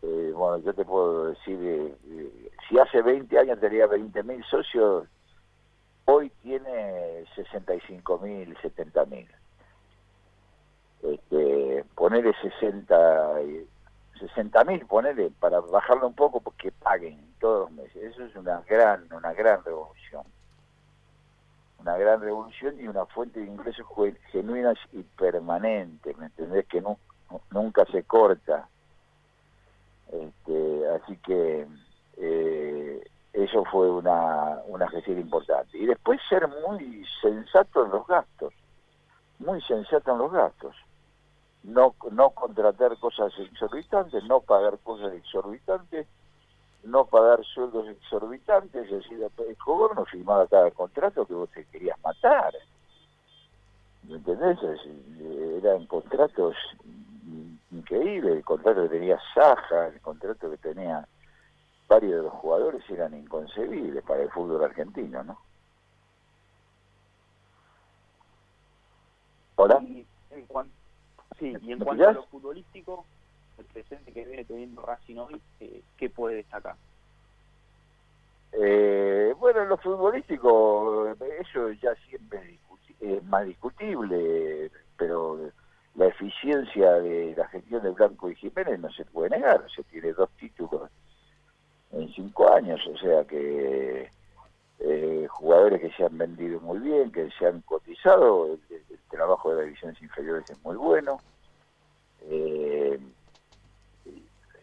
eh, 0.03 0.33
bueno, 0.35 0.59
yo 0.59 0.75
te 0.75 0.85
puedo 0.85 1.27
decir, 1.27 1.59
eh, 1.63 1.97
eh, 2.09 2.51
si 2.69 2.79
hace 2.79 3.03
20 3.03 3.39
años 3.39 3.61
tenía 3.61 3.87
20.000 3.87 4.45
socios, 4.45 5.09
hoy 6.07 6.31
tiene 6.43 7.25
65.000, 7.37 8.57
70.000. 8.61 9.29
Este, 11.03 11.85
ponerle 11.95 12.35
60 12.43 13.41
60 14.21 14.65
mil, 14.65 14.87
ponele, 14.87 15.31
para 15.41 15.61
bajarlo 15.61 16.07
un 16.07 16.15
poco, 16.15 16.41
porque 16.41 16.71
paguen 16.71 17.35
todos 17.41 17.71
los 17.71 17.71
meses. 17.73 17.97
Eso 17.97 18.25
es 18.25 18.37
una 18.37 18.61
gran, 18.69 19.11
una 19.13 19.33
gran 19.33 19.65
revolución. 19.65 20.23
Una 21.79 21.97
gran 21.97 22.21
revolución 22.21 22.79
y 22.79 22.87
una 22.87 23.07
fuente 23.07 23.41
de 23.41 23.47
ingresos 23.47 23.87
genuinas 24.31 24.77
y 24.93 25.03
permanentes, 25.03 26.17
¿me 26.19 26.27
entendés? 26.27 26.67
Que 26.67 26.83
no, 26.83 26.99
nunca 27.51 27.87
se 27.87 28.03
corta. 28.03 28.69
Este, 30.13 30.89
así 30.89 31.17
que 31.19 31.67
eh, 32.19 33.11
eso 33.33 33.65
fue 33.65 33.91
una, 33.91 34.59
una 34.67 34.89
gestión 34.89 35.19
importante. 35.19 35.79
Y 35.79 35.87
después 35.87 36.21
ser 36.29 36.47
muy 36.47 37.07
sensato 37.23 37.87
en 37.87 37.93
los 37.93 38.07
gastos, 38.07 38.53
muy 39.39 39.63
sensato 39.63 40.13
en 40.13 40.19
los 40.19 40.31
gastos 40.31 40.77
no, 41.63 41.95
no 42.11 42.31
contratar 42.31 42.97
cosas 42.99 43.33
exorbitantes, 43.39 44.25
no 44.25 44.41
pagar 44.41 44.79
cosas 44.79 45.13
exorbitantes, 45.15 46.07
no 46.85 47.05
pagar 47.05 47.45
sueldos 47.45 47.89
exorbitantes, 47.89 48.85
es 48.85 48.91
decir, 48.91 49.23
el 49.23 49.57
gobierno 49.65 50.05
firmaba 50.07 50.47
cada 50.47 50.71
contrato 50.71 51.27
que 51.27 51.35
vos 51.35 51.51
te 51.51 51.65
querías 51.67 51.99
matar. 52.03 52.55
¿Me 54.05 54.17
entendés? 54.17 54.59
Eran 55.63 55.87
contratos 55.87 56.57
increíbles, 57.71 58.37
el 58.37 58.45
contrato 58.45 58.83
que 58.85 58.89
tenía 58.89 59.19
Saja, 59.35 59.89
el 59.89 60.01
contrato 60.01 60.51
que 60.51 60.57
tenía 60.57 61.07
varios 61.87 62.17
de 62.17 62.23
los 62.23 62.33
jugadores 62.35 62.89
eran 62.89 63.15
inconcebibles 63.15 64.03
para 64.05 64.23
el 64.23 64.31
fútbol 64.31 64.65
argentino, 64.65 65.23
¿no? 65.23 65.39
Hola. 69.57 69.83
Sí, 71.41 71.57
y 71.63 71.73
en 71.73 71.79
cuanto 71.79 72.07
a 72.07 72.13
lo 72.13 72.23
futbolístico, 72.25 73.05
el 73.59 73.65
presente 73.65 74.13
que 74.13 74.25
viene 74.27 74.45
teniendo 74.45 74.83
Racing 74.83 75.17
hoy, 75.17 75.41
eh, 75.61 75.83
¿qué 75.97 76.11
puede 76.11 76.37
destacar? 76.37 76.77
Eh, 78.53 79.35
bueno, 79.39 79.65
lo 79.65 79.79
futbolístico, 79.79 81.17
eso 81.41 81.71
ya 81.73 81.95
siempre 82.09 82.59
es 83.01 83.25
más 83.25 83.47
discutible, 83.47 84.71
pero 84.99 85.51
la 85.95 86.07
eficiencia 86.07 86.93
de 86.93 87.35
la 87.35 87.49
gestión 87.49 87.83
de 87.83 87.91
Blanco 87.91 88.31
y 88.31 88.37
Jiménez 88.37 88.79
no 88.79 88.91
se 88.91 89.07
puede 89.07 89.31
negar, 89.31 89.65
se 89.75 89.83
tiene 89.85 90.13
dos 90.13 90.29
títulos 90.39 90.91
en 91.93 92.09
cinco 92.13 92.53
años, 92.53 92.81
o 92.87 92.99
sea 92.99 93.25
que 93.25 94.11
eh, 94.81 95.27
jugadores 95.29 95.81
que 95.81 95.91
se 95.93 96.05
han 96.05 96.17
vendido 96.19 96.61
muy 96.61 96.79
bien, 96.79 97.11
que 97.11 97.31
se 97.39 97.47
han 97.47 97.61
cotizado, 97.63 98.59
el, 98.69 98.81
trabajo 99.11 99.51
de 99.51 99.57
las 99.57 99.65
divisiones 99.67 100.01
inferiores 100.01 100.49
es 100.49 100.63
muy 100.65 100.77
bueno. 100.77 101.21
Eh, 102.23 102.99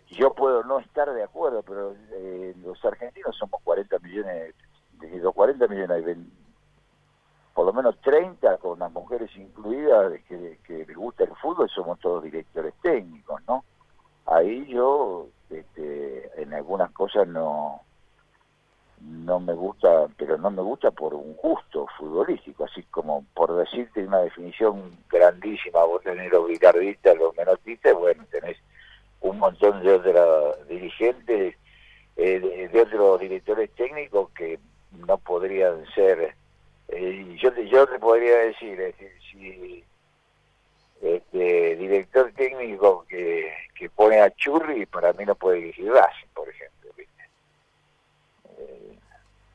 yo 0.08 0.34
puedo 0.34 0.64
no 0.64 0.80
estar 0.80 1.14
de 1.14 1.24
acuerdo, 1.24 1.64
pero 1.64 1.96
eh, 2.12 2.56
los 2.64 2.84
argentinos 2.86 3.36
somos 3.36 3.62
40 3.64 4.00
millones, 4.00 4.56
de 4.94 5.18
los 5.20 5.34
40 5.34 5.68
millones 5.68 6.06
hay 6.06 6.16
por 7.54 7.66
lo 7.66 7.74
menos 7.74 8.00
30 8.02 8.58
con 8.58 8.78
las 8.78 8.92
mujeres 8.92 9.36
incluidas 9.36 10.14
que, 10.28 10.60
que 10.64 10.86
les 10.86 10.96
gusta 10.96 11.24
el 11.24 11.36
fútbol, 11.38 11.68
somos 11.70 12.00
todos 12.00 12.24
directores 12.24 12.74
técnicos, 12.84 13.42
¿no? 13.48 13.64
Ahí 14.28 14.66
yo 14.68 15.28
este, 15.50 16.42
en 16.42 16.54
algunas 16.54 16.92
cosas 16.92 17.28
no 17.28 17.82
no 19.01 19.39
me 19.39 19.54
gusta, 19.54 20.08
pero 20.18 20.38
no 20.38 20.50
me 20.50 20.62
gusta 20.62 20.92
por 20.92 21.13
un 21.13 21.36
gusto 21.36 21.88
futbolístico, 21.98 22.66
así 22.66 22.82
como 22.84 23.25
por 23.34 23.56
decirte 23.56 24.04
una 24.04 24.20
definición 24.20 24.98
grandísima, 25.10 25.84
vos 25.84 26.01
tenés 26.04 26.32
los 26.32 26.48
guitarristas, 26.48 27.16
los 27.18 27.36
menotistas, 27.36 27.94
bueno, 27.94 28.25
tenés 28.32 28.58
un 29.22 29.38
montón 29.39 29.84
de 29.84 29.94
otros 29.94 30.68
dirigentes, 30.68 31.56
eh, 32.16 32.70
de, 32.72 32.82
otros 32.82 33.20
directores 33.20 33.70
técnicos 33.72 34.32
que 34.32 34.60
no 35.06 35.18
podrían 35.18 35.86
ser, 35.94 36.36
eh, 36.88 37.38
yo, 37.39 37.54
yo 37.54 37.88
te 37.88 38.00
podría 38.00 38.38
decir, 38.38 38.96
si 39.32 39.84
este 41.01 41.75
director 41.75 42.32
técnico 42.36 43.06
que, 43.08 43.54
que 43.75 43.89
pone 43.92 44.20
a 44.20 44.32
Churri, 44.32 44.88
para 44.88 45.13
mí 45.13 45.25
no 45.25 45.36
puede 45.36 45.58
dirigir 45.58 45.92
Racing, 45.92 46.27
por 46.34 46.50
ejemplo 46.50 46.77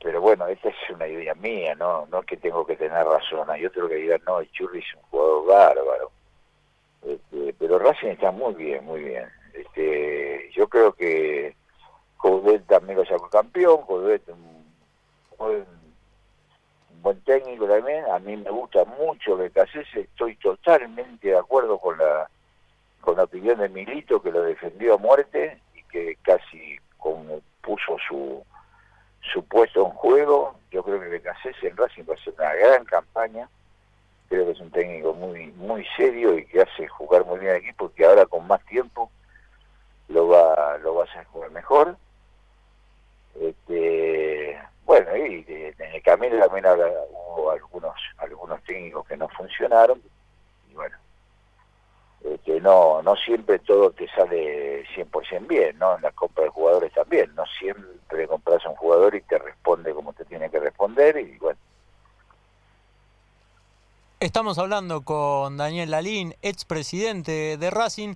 pero 0.03 0.19
bueno, 0.43 0.47
esta 0.47 0.69
es 0.69 0.95
una 0.95 1.07
idea 1.07 1.33
mía, 1.35 1.75
no 1.75 2.05
no 2.07 2.19
es 2.19 2.25
que 2.25 2.37
tengo 2.37 2.65
que 2.65 2.75
tener 2.75 3.05
razón. 3.05 3.49
Hay 3.49 3.65
otro 3.65 3.87
que 3.87 3.95
diga, 3.95 4.17
no, 4.25 4.39
el 4.39 4.51
Churri 4.51 4.79
es 4.79 4.95
un 4.95 5.01
jugador 5.03 5.47
bárbaro. 5.47 6.11
Este, 7.05 7.53
pero 7.59 7.79
Racing 7.79 8.09
está 8.09 8.31
muy 8.31 8.53
bien, 8.53 8.85
muy 8.85 9.03
bien. 9.03 9.25
Este, 9.53 10.49
yo 10.53 10.67
creo 10.67 10.93
que 10.93 11.55
Coudet 12.17 12.65
también 12.65 12.97
lo 12.97 13.05
sacó 13.05 13.29
campeón, 13.29 13.85
Coudet 13.85 14.27
un, 14.29 14.65
un, 15.39 15.65
buen 17.01 17.21
técnico 17.21 17.67
también. 17.67 18.05
A 18.05 18.19
mí 18.19 18.37
me 18.37 18.49
gusta 18.49 18.85
mucho 18.85 19.37
que 19.37 19.51
Casese, 19.51 20.01
estoy 20.01 20.35
totalmente 20.37 21.29
de 21.29 21.37
acuerdo 21.37 21.77
con 21.77 21.97
la 21.97 22.29
con 23.01 23.17
la 23.17 23.23
opinión 23.25 23.59
de 23.59 23.67
Milito 23.67 24.21
que 24.21 24.31
lo 24.31 24.43
defendió 24.43 24.93
a 24.93 24.97
muerte 24.97 25.59
y 25.75 25.83
que 25.91 26.15
casi 26.23 26.77
como 26.97 27.41
puso 27.61 27.97
su 28.07 28.45
su 29.31 29.43
puesto 29.45 29.85
en 29.85 29.91
juego. 29.91 30.55
Yo 30.71 30.83
creo 30.83 30.99
que 30.99 31.07
Becasese 31.07 31.67
en 31.67 31.77
Racing 31.77 32.03
va 32.09 32.15
a 32.15 32.23
ser 32.23 32.33
una 32.37 32.53
gran 32.53 32.85
campaña. 32.85 33.49
Creo 34.29 34.45
que 34.45 34.51
es 34.51 34.59
un 34.59 34.71
técnico 34.71 35.13
muy 35.13 35.47
muy 35.51 35.85
serio 35.95 36.37
y 36.37 36.45
que 36.45 36.61
hace 36.61 36.87
jugar 36.87 37.25
muy 37.25 37.39
bien 37.39 37.51
al 37.51 37.57
equipo, 37.57 37.91
que 37.93 38.05
ahora 38.05 38.25
con 38.25 38.47
más 38.47 38.63
tiempo 38.65 39.11
lo 40.07 40.27
va 40.27 40.77
lo 40.79 40.95
va 40.95 41.03
a 41.03 41.05
hacer 41.05 41.25
jugar 41.25 41.51
mejor. 41.51 41.97
Este, 43.39 44.59
bueno, 44.85 45.15
y 45.15 45.45
en 45.47 45.95
el 45.95 46.01
camino 46.03 46.37
también 46.39 46.65
hubo 46.67 47.51
algunos 47.51 47.95
algunos 48.17 48.63
técnicos 48.63 49.07
que 49.07 49.17
no 49.17 49.27
funcionaron 49.29 50.01
y 50.69 50.73
bueno, 50.73 50.97
no 52.63 53.01
no 53.01 53.15
siempre 53.17 53.59
todo 53.59 53.91
te 53.91 54.07
sale 54.09 54.85
100% 54.95 55.47
bien, 55.47 55.77
¿no? 55.77 55.95
En 55.95 56.01
la 56.01 56.11
compra 56.11 56.45
de 56.45 56.49
jugadores 56.49 56.91
también, 56.93 57.33
no 57.35 57.43
siempre 57.59 58.27
compras 58.27 58.65
a 58.65 58.69
un 58.69 58.75
jugador 58.75 59.13
y 59.15 59.21
te 59.21 59.37
responde 59.37 59.93
como 59.93 60.13
te 60.13 60.25
tiene 60.25 60.49
que 60.49 60.59
responder 60.59 61.17
y 61.17 61.37
bueno. 61.37 61.59
Estamos 64.19 64.57
hablando 64.57 65.01
con 65.01 65.57
Daniel 65.57 65.91
Lalín, 65.91 66.33
expresidente 66.41 67.57
de 67.57 67.69
Racing. 67.69 68.15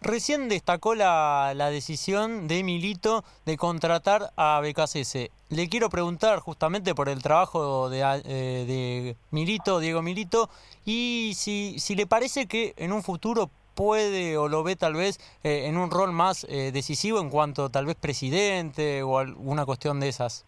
Recién 0.00 0.48
destacó 0.48 0.96
la, 0.96 1.54
decisión 1.70 2.48
de 2.48 2.64
Milito 2.64 3.24
de 3.46 3.56
contratar 3.56 4.32
a 4.36 4.60
BKCS. 4.60 5.30
Le 5.50 5.68
quiero 5.68 5.88
preguntar 5.88 6.40
justamente 6.40 6.94
por 6.94 7.08
el 7.08 7.22
trabajo 7.22 7.88
de, 7.88 8.00
eh, 8.00 8.64
de 8.66 9.16
Milito, 9.30 9.78
Diego 9.78 10.02
Milito, 10.02 10.50
y 10.84 11.32
si, 11.36 11.78
si 11.78 11.94
le 11.94 12.06
parece 12.06 12.46
que 12.46 12.74
en 12.76 12.92
un 12.92 13.04
futuro 13.04 13.48
puede 13.74 14.36
o 14.36 14.48
lo 14.48 14.62
ve 14.62 14.76
tal 14.76 14.94
vez 14.94 15.18
eh, 15.42 15.66
en 15.66 15.76
un 15.76 15.90
rol 15.90 16.12
más 16.12 16.44
eh, 16.44 16.70
decisivo 16.72 17.20
en 17.20 17.30
cuanto 17.30 17.70
tal 17.70 17.86
vez 17.86 17.96
presidente 17.96 19.02
o 19.02 19.18
alguna 19.18 19.66
cuestión 19.66 20.00
de 20.00 20.08
esas. 20.08 20.44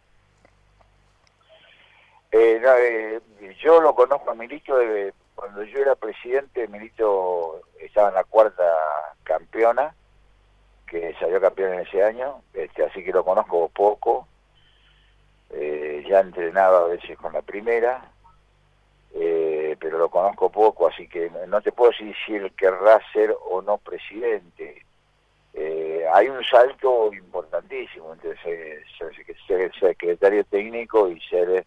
yo 3.62 3.80
lo 3.80 3.94
conozco 3.94 4.30
a 4.30 4.34
Milito 4.34 4.76
de 4.76 5.12
cuando 5.36 5.62
yo 5.64 5.78
era 5.78 5.94
presidente, 5.94 6.66
Milito 6.66 7.60
estaba 7.78 8.08
en 8.08 8.14
la 8.14 8.24
cuarta 8.24 8.64
campeona, 9.22 9.94
que 10.88 11.14
salió 11.20 11.40
campeón 11.40 11.74
en 11.74 11.80
ese 11.80 12.02
año, 12.02 12.42
este, 12.54 12.84
así 12.84 13.04
que 13.04 13.12
lo 13.12 13.24
conozco 13.24 13.68
poco. 13.68 14.26
Eh, 15.50 16.04
ya 16.08 16.20
entrenaba 16.20 16.78
a 16.78 16.86
veces 16.86 17.16
con 17.18 17.32
la 17.34 17.42
primera, 17.42 18.10
eh, 19.18 19.76
pero 19.80 19.96
lo 19.96 20.10
conozco 20.10 20.50
poco, 20.50 20.88
así 20.88 21.08
que 21.08 21.30
no 21.48 21.62
te 21.62 21.72
puedo 21.72 21.90
decir 21.90 22.14
si 22.24 22.34
él 22.34 22.52
querrá 22.52 23.00
ser 23.14 23.34
o 23.48 23.62
no 23.62 23.78
presidente. 23.78 24.84
Eh, 25.54 26.04
hay 26.12 26.28
un 26.28 26.44
salto 26.44 27.10
importantísimo 27.14 28.12
entre 28.12 28.36
ser, 28.42 28.84
ser, 29.46 29.72
secretario 29.80 30.44
técnico 30.44 31.08
y 31.08 31.18
ser 31.22 31.64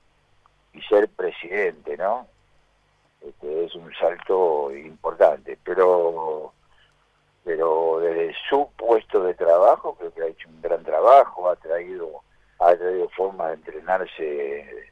y 0.74 0.82
ser 0.84 1.10
presidente, 1.10 1.98
¿no? 1.98 2.28
Este, 3.20 3.66
es 3.66 3.74
un 3.74 3.92
salto 3.96 4.72
importante, 4.76 5.58
pero 5.64 6.54
pero 7.44 8.00
desde 8.00 8.36
su 8.48 8.70
puesto 8.78 9.24
de 9.24 9.34
trabajo 9.34 9.96
creo 9.96 10.14
que 10.14 10.22
ha 10.22 10.28
hecho 10.28 10.50
un 10.50 10.62
gran 10.62 10.84
trabajo, 10.84 11.50
ha 11.50 11.56
traído 11.56 12.22
ha 12.60 12.76
traído 12.76 13.10
formas 13.10 13.48
de 13.48 13.54
entrenarse 13.56 14.92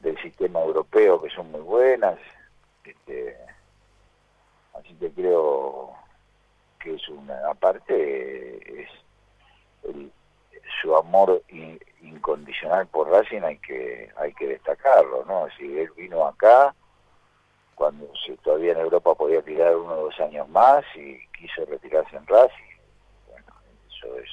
del 0.00 0.20
sistema 0.22 0.60
europeo 0.60 1.22
que 1.22 1.30
son 1.30 1.50
muy 1.50 1.60
buenas, 1.60 2.18
este, 2.84 3.36
así 4.74 4.94
que 4.94 5.10
creo 5.10 5.92
que 6.80 6.94
es 6.94 7.08
una 7.08 7.50
aparte 7.50 8.82
es 8.82 8.88
su 10.80 10.96
amor 10.96 11.42
incondicional 12.02 12.86
por 12.88 13.08
Racing 13.08 13.42
hay 13.42 13.58
que 13.58 14.10
hay 14.16 14.32
que 14.34 14.48
destacarlo, 14.48 15.24
¿no? 15.24 15.48
Si 15.56 15.78
él 15.78 15.90
vino 15.96 16.26
acá 16.26 16.74
cuando 17.74 18.10
todavía 18.42 18.72
en 18.72 18.78
Europa 18.78 19.14
podía 19.14 19.42
tirar 19.42 19.76
uno 19.76 19.92
o 19.92 20.04
dos 20.04 20.20
años 20.20 20.48
más 20.48 20.84
y 20.94 21.18
quiso 21.38 21.64
retirarse 21.66 22.16
en 22.16 22.26
Racing. 22.26 22.78
Bueno, 23.28 23.46
eso 23.88 24.18
es, 24.18 24.30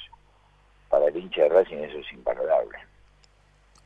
para 0.88 1.06
el 1.06 1.16
hincha 1.16 1.42
de 1.42 1.48
Racing 1.50 1.76
eso 1.76 1.98
es 1.98 2.12
invalorable. 2.12 2.78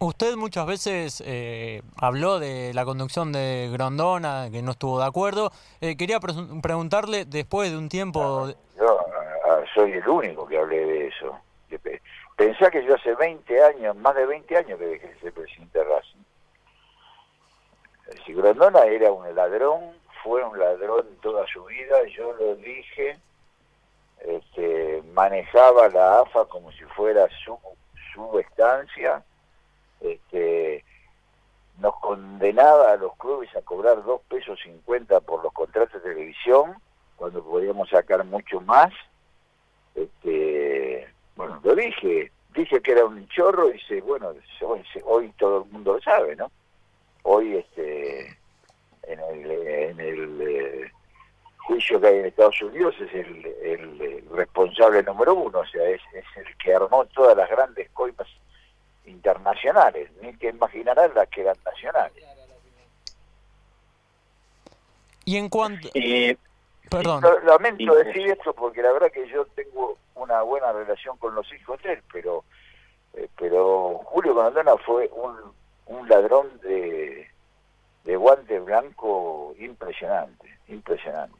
Usted 0.00 0.36
muchas 0.36 0.66
veces 0.66 1.22
eh, 1.26 1.82
habló 1.96 2.38
de 2.38 2.72
la 2.72 2.84
conducción 2.84 3.32
de 3.32 3.68
Grondona, 3.72 4.48
que 4.50 4.62
no 4.62 4.72
estuvo 4.72 5.00
de 5.00 5.06
acuerdo. 5.06 5.50
Eh, 5.80 5.96
quería 5.96 6.20
preguntarle, 6.20 7.24
después 7.24 7.70
de 7.70 7.78
un 7.78 7.88
tiempo... 7.88 8.48
yo 8.78 9.00
soy 9.74 9.92
el 9.92 10.08
único 10.08 10.46
que 10.46 10.58
hablé 10.58 10.84
de 10.84 11.06
eso. 11.08 11.38
Pensá 12.36 12.70
que 12.70 12.84
yo 12.84 12.94
hace 12.94 13.14
20 13.14 13.64
años, 13.64 13.96
más 13.96 14.14
de 14.14 14.24
20 14.24 14.56
años 14.56 14.78
que 14.78 14.86
dejé 14.86 15.08
de 15.08 15.20
ser 15.20 15.32
presidente 15.32 15.78
de 15.78 15.84
Racing 15.84 16.18
si 18.24 18.32
Grondona 18.32 18.84
era 18.84 19.12
un 19.12 19.34
ladrón, 19.34 19.92
fue 20.22 20.42
un 20.42 20.58
ladrón 20.58 21.06
toda 21.20 21.46
su 21.46 21.64
vida, 21.64 21.96
yo 22.16 22.32
lo 22.34 22.56
dije, 22.56 23.18
este, 24.20 25.02
manejaba 25.12 25.88
la 25.88 26.20
AFA 26.20 26.46
como 26.46 26.72
si 26.72 26.84
fuera 26.84 27.26
su, 27.44 27.58
su 28.12 28.38
estancia, 28.38 29.22
este, 30.00 30.84
nos 31.78 31.94
condenaba 32.00 32.92
a 32.92 32.96
los 32.96 33.14
clubes 33.16 33.54
a 33.56 33.62
cobrar 33.62 34.02
dos 34.04 34.20
pesos 34.28 34.58
cincuenta 34.62 35.20
por 35.20 35.42
los 35.42 35.52
contratos 35.52 36.02
de 36.02 36.14
televisión, 36.14 36.74
cuando 37.16 37.42
podíamos 37.42 37.88
sacar 37.88 38.24
mucho 38.24 38.60
más. 38.60 38.92
Este, 39.94 41.08
bueno, 41.36 41.60
lo 41.62 41.74
dije, 41.74 42.30
dije 42.54 42.80
que 42.80 42.92
era 42.92 43.04
un 43.04 43.26
chorro 43.28 43.72
y 43.72 43.80
se, 43.80 44.00
bueno, 44.00 44.32
hoy 45.04 45.32
todo 45.38 45.64
el 45.64 45.70
mundo 45.70 45.94
lo 45.94 46.00
sabe, 46.00 46.36
¿no? 46.36 46.50
hoy 47.28 47.56
este 47.56 48.38
en 49.02 49.20
el, 49.20 49.50
en 49.50 50.00
el 50.00 50.40
eh, 50.40 50.92
juicio 51.58 52.00
que 52.00 52.06
hay 52.06 52.18
en 52.18 52.26
Estados 52.26 52.60
Unidos 52.62 52.94
es 53.00 53.14
el, 53.14 54.24
responsable 54.30 55.02
número 55.02 55.34
uno, 55.34 55.58
o 55.60 55.66
sea, 55.66 55.82
es, 55.88 56.00
el 56.36 56.56
que 56.58 56.72
armó 56.72 57.04
todas 57.06 57.36
las 57.36 57.50
grandes 57.50 57.90
coimas 57.90 58.28
internacionales, 59.08 60.10
ni 60.22 60.36
que 60.36 60.48
imaginarán 60.50 61.12
las 61.14 61.28
que 61.28 61.40
eran 61.40 61.56
nacionales. 61.64 62.24
Y 65.24 65.36
en 65.36 65.48
cuanto... 65.48 65.88
Eh, 65.94 66.36
Perdón. 66.90 67.22
Lamento 67.44 67.94
decir 67.96 68.30
esto 68.30 68.54
porque 68.54 68.80
la 68.82 68.92
verdad 68.92 69.12
que 69.12 69.28
yo 69.28 69.44
tengo 69.54 69.98
una 70.14 70.40
buena 70.42 70.72
relación 70.72 71.18
con 71.18 71.34
los 71.34 71.52
hijos 71.52 71.82
de 71.82 71.92
él, 71.92 72.02
pero 72.10 72.44
eh, 73.12 73.28
pero 73.38 74.00
Julio 74.04 74.34
Condona 74.34 74.74
fue 74.78 75.10
un 75.12 75.52
un 75.88 76.08
ladrón 76.08 76.60
de, 76.60 77.28
de 78.04 78.16
guante 78.16 78.60
blanco 78.60 79.54
impresionante, 79.58 80.58
impresionante. 80.68 81.38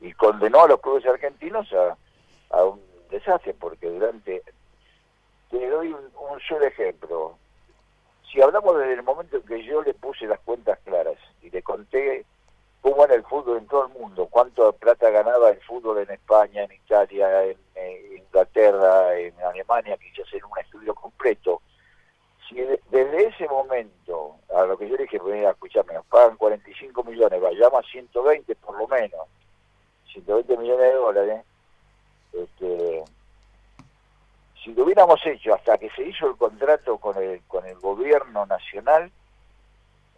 Y 0.00 0.12
condenó 0.12 0.62
a 0.62 0.68
los 0.68 0.80
clubes 0.80 1.04
argentinos 1.06 1.70
a, 1.72 1.96
a 2.56 2.64
un 2.64 2.80
desastre, 3.10 3.54
porque 3.54 3.88
durante... 3.88 4.42
Te 5.50 5.68
doy 5.68 5.92
un, 5.92 6.40
solo 6.48 6.64
ejemplo. 6.64 7.36
Si 8.30 8.40
hablamos 8.40 8.78
desde 8.78 8.94
el 8.94 9.02
momento 9.02 9.36
en 9.36 9.42
que 9.42 9.64
yo 9.64 9.82
le 9.82 9.94
puse 9.94 10.26
las 10.26 10.38
cuentas 10.40 10.78
claras 10.84 11.16
y 11.42 11.50
le 11.50 11.62
conté 11.62 12.24
cómo 12.80 13.04
era 13.04 13.14
el 13.14 13.24
fútbol 13.24 13.58
en 13.58 13.66
todo 13.66 13.86
el 13.86 13.92
mundo, 13.92 14.28
cuánto 14.30 14.72
plata 14.72 15.10
ganaba 15.10 15.50
el 15.50 15.60
fútbol 15.62 15.98
en 15.98 16.10
España, 16.10 16.64
en 16.64 16.72
Italia, 16.72 17.44
en, 17.44 17.56
Inglaterra, 18.16 19.18
en 19.18 19.34
Alemania, 19.42 19.96
quise 19.96 20.22
hacer 20.22 20.44
un 20.44 20.56
estudio 20.58 20.94
completo, 20.94 21.60
si 22.48 22.56
desde 22.56 23.26
ese 23.26 23.48
momento, 23.48 24.36
a 24.54 24.64
lo 24.64 24.78
que 24.78 24.88
yo 24.88 24.96
le 24.96 25.02
dije, 25.04 25.18
a 25.46 25.50
escucharme, 25.50 25.94
nos 25.94 26.06
pagan 26.06 26.36
45 26.36 27.02
millones, 27.04 27.40
vayamos 27.40 27.84
a 27.84 27.90
120 27.90 28.54
por 28.56 28.78
lo 28.78 28.86
menos, 28.86 29.26
120 30.12 30.56
millones 30.56 30.86
de 30.86 30.94
dólares, 30.94 31.44
este, 32.32 33.04
si 34.62 34.74
lo 34.74 34.84
hubiéramos 34.84 35.24
hecho 35.24 35.54
hasta 35.54 35.78
que 35.78 35.90
se 35.90 36.02
hizo 36.08 36.28
el 36.28 36.36
contrato 36.36 36.98
con 36.98 37.16
el, 37.22 37.40
con 37.46 37.66
el 37.66 37.76
gobierno 37.76 38.46
nacional, 38.46 39.10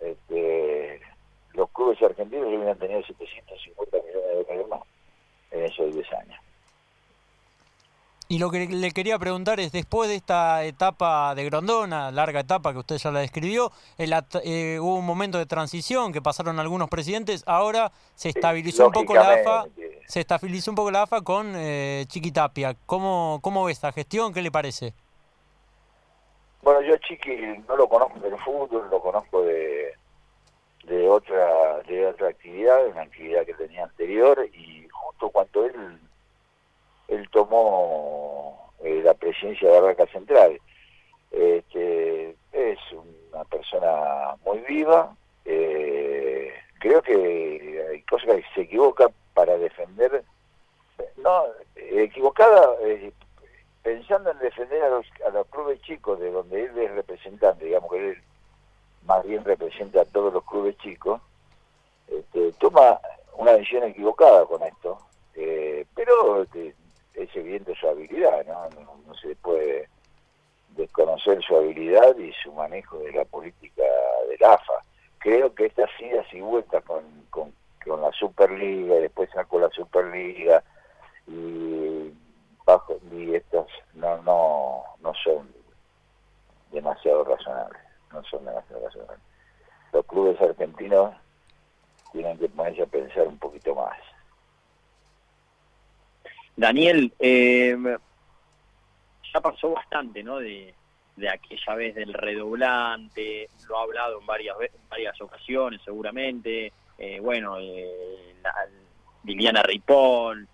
este, 0.01 1.01
los 1.55 1.71
clubes 1.71 2.03
argentinos 2.03 2.49
hubieran 2.49 2.79
tenido 2.79 3.03
750 3.03 3.97
millones 3.99 4.25
de 4.25 4.45
dólares 4.45 4.69
más 4.69 4.81
en 5.53 5.65
esos 5.65 5.95
10 5.95 6.13
años. 6.15 6.41
Y 8.33 8.39
lo 8.39 8.51
que 8.51 8.67
le 8.67 8.93
quería 8.93 9.19
preguntar 9.19 9.61
es, 9.61 9.73
después 9.73 10.09
de 10.09 10.15
esta 10.15 10.65
etapa 10.65 11.35
de 11.35 11.45
Grondona, 11.45 12.11
larga 12.11 12.41
etapa 12.41 12.73
que 12.73 12.79
usted 12.79 12.97
ya 12.97 13.11
la 13.11 13.21
describió, 13.21 13.71
eh, 13.99 14.79
hubo 14.81 14.97
un 14.97 15.05
momento 15.05 15.37
de 15.37 15.45
transición 15.45 16.15
que 16.15 16.23
pasaron 16.23 16.59
algunos 16.59 16.89
presidentes, 16.89 17.45
ahora 17.47 17.93
se 18.15 18.31
estabilizó 18.31 18.87
un 18.87 18.93
poco 18.93 19.13
la 19.13 19.35
AFA, 19.35 19.67
se 20.07 20.21
estabilizó 20.21 20.71
un 20.71 20.77
poco 20.77 20.91
la 20.91 21.03
AFA 21.03 21.21
con 21.21 21.53
eh, 21.55 22.07
Chiquitapia. 22.07 22.75
¿Cómo, 22.87 23.39
¿Cómo 23.43 23.67
ve 23.67 23.73
esta 23.73 23.93
gestión? 23.93 24.33
¿Qué 24.33 24.41
le 24.41 24.51
parece? 24.51 24.95
Bueno, 26.63 26.81
yo 26.81 26.97
Chiqui 27.07 27.37
no 27.69 27.77
lo 27.77 27.87
conozco 27.87 28.19
del 28.19 28.39
fútbol, 28.39 28.89
lo 28.91 28.99
conozco 29.03 29.43
de, 29.43 29.93
de 30.85 31.07
otra 31.07 31.83
de 31.87 32.07
otra 32.07 32.29
actividad, 32.29 32.87
una 32.87 33.03
actividad 33.03 33.45
que 33.45 33.53
tenía 33.53 33.85
anterior 33.85 34.49
y 34.55 34.89
justo 34.89 35.29
cuando 35.29 35.67
él 35.67 36.01
él 37.13 37.29
tomó 37.31 38.73
eh, 38.83 39.03
la 39.05 39.15
presidencia 39.15 39.71
de 39.71 39.81
Barraca 39.81 40.07
Central. 40.07 40.59
Este, 41.31 42.35
es 42.53 42.79
una 42.93 43.45
persona 43.45 44.37
muy 44.45 44.59
viva, 44.61 45.15
eh, 45.45 46.53
creo 46.79 47.03
que 47.03 47.87
hay 47.91 48.03
cosas 48.03 48.37
que 48.37 48.45
se 48.55 48.61
equivoca 48.63 49.11
para 49.35 49.57
defender, 49.57 50.25
no, 51.17 51.45
equivocada 51.77 52.77
eh, 52.83 53.13
pensando 53.83 54.31
en 54.31 54.39
defender 54.41 54.83
a 54.83 54.89
los, 54.91 55.07
a 55.27 55.31
los 55.31 55.47
clubes 55.47 55.81
chicos 55.83 56.21
de 56.21 56.31
donde 56.31 56.65
él 56.65 56.79
es 56.79 56.91
representante, 56.91 57.65
digamos 57.65 57.91
que 57.91 58.11
él 58.11 58.23
más 59.07 59.25
bien 59.25 59.45
representa 59.45 60.03
a 60.03 60.05
todos 60.07 60.33
los 60.33 60.45
clubes 60.45 60.77
chicos, 60.79 61.21
este, 62.09 62.53
toma 62.53 63.01
una 63.39 63.53
decisión 63.53 63.85
equivocada 63.85 64.45
con 64.45 64.63
esto, 64.63 64.99
pero 65.95 66.43
este, 66.43 66.75
es 67.15 67.35
evidente 67.37 67.75
su 67.75 67.89
habilidad, 67.89 68.45
¿no? 68.47 68.69
¿no? 69.07 69.15
se 69.15 69.35
puede 69.37 69.89
desconocer 70.71 71.43
su 71.43 71.57
habilidad 71.57 72.17
y 72.17 72.33
su 72.43 72.53
manejo 72.53 72.99
de 72.99 73.13
la 73.13 73.25
política 73.25 73.83
del 74.29 74.45
AFA. 74.45 74.85
Creo 75.19 75.55
que 75.55 75.67
estas 75.67 75.91
idas 76.01 76.27
y 76.33 76.41
vueltas 76.41 76.83
con, 76.85 77.03
con, 77.31 77.53
la 78.01 78.13
Superliga, 78.13 78.97
y 78.97 79.03
después 79.03 79.29
sacó 79.31 79.59
la 79.59 79.69
Superliga, 79.71 80.63
y 81.27 82.13
bajo 82.65 82.99
y 83.11 83.35
estos 83.35 83.67
no 83.95 84.19
no 84.23 84.83
no 85.01 85.13
son 85.15 85.53
demasiado 86.71 87.25
razonables 87.25 87.83
no 88.13 88.23
son 88.25 88.45
demasiado 88.45 88.85
razonables 88.87 89.21
los 89.93 90.07
clubes 90.07 90.41
argentinos 90.41 91.15
tienen 92.13 92.39
que 92.39 92.49
ponerse 92.49 92.83
a 92.83 92.87
pensar 92.87 93.27
un 93.27 93.39
poquito 93.39 93.75
más 93.75 93.97
Daniel 96.57 97.13
eh, 97.19 97.77
ya 99.33 99.41
pasó 99.41 99.71
bastante 99.71 100.23
no 100.23 100.39
de, 100.39 100.75
aquella 101.31 101.75
vez 101.77 101.95
del 101.95 102.13
redoblante 102.13 103.49
lo 103.69 103.79
ha 103.79 103.83
hablado 103.83 104.21
en 104.21 104.27
varias 104.27 104.57
varias 104.89 105.21
ocasiones 105.21 105.81
seguramente 105.85 106.73
eh, 106.99 107.21
bueno 107.21 107.57
eh, 107.59 108.35
la, 108.43 108.53
Liliana 109.25 109.63
Ripoll 109.63 110.49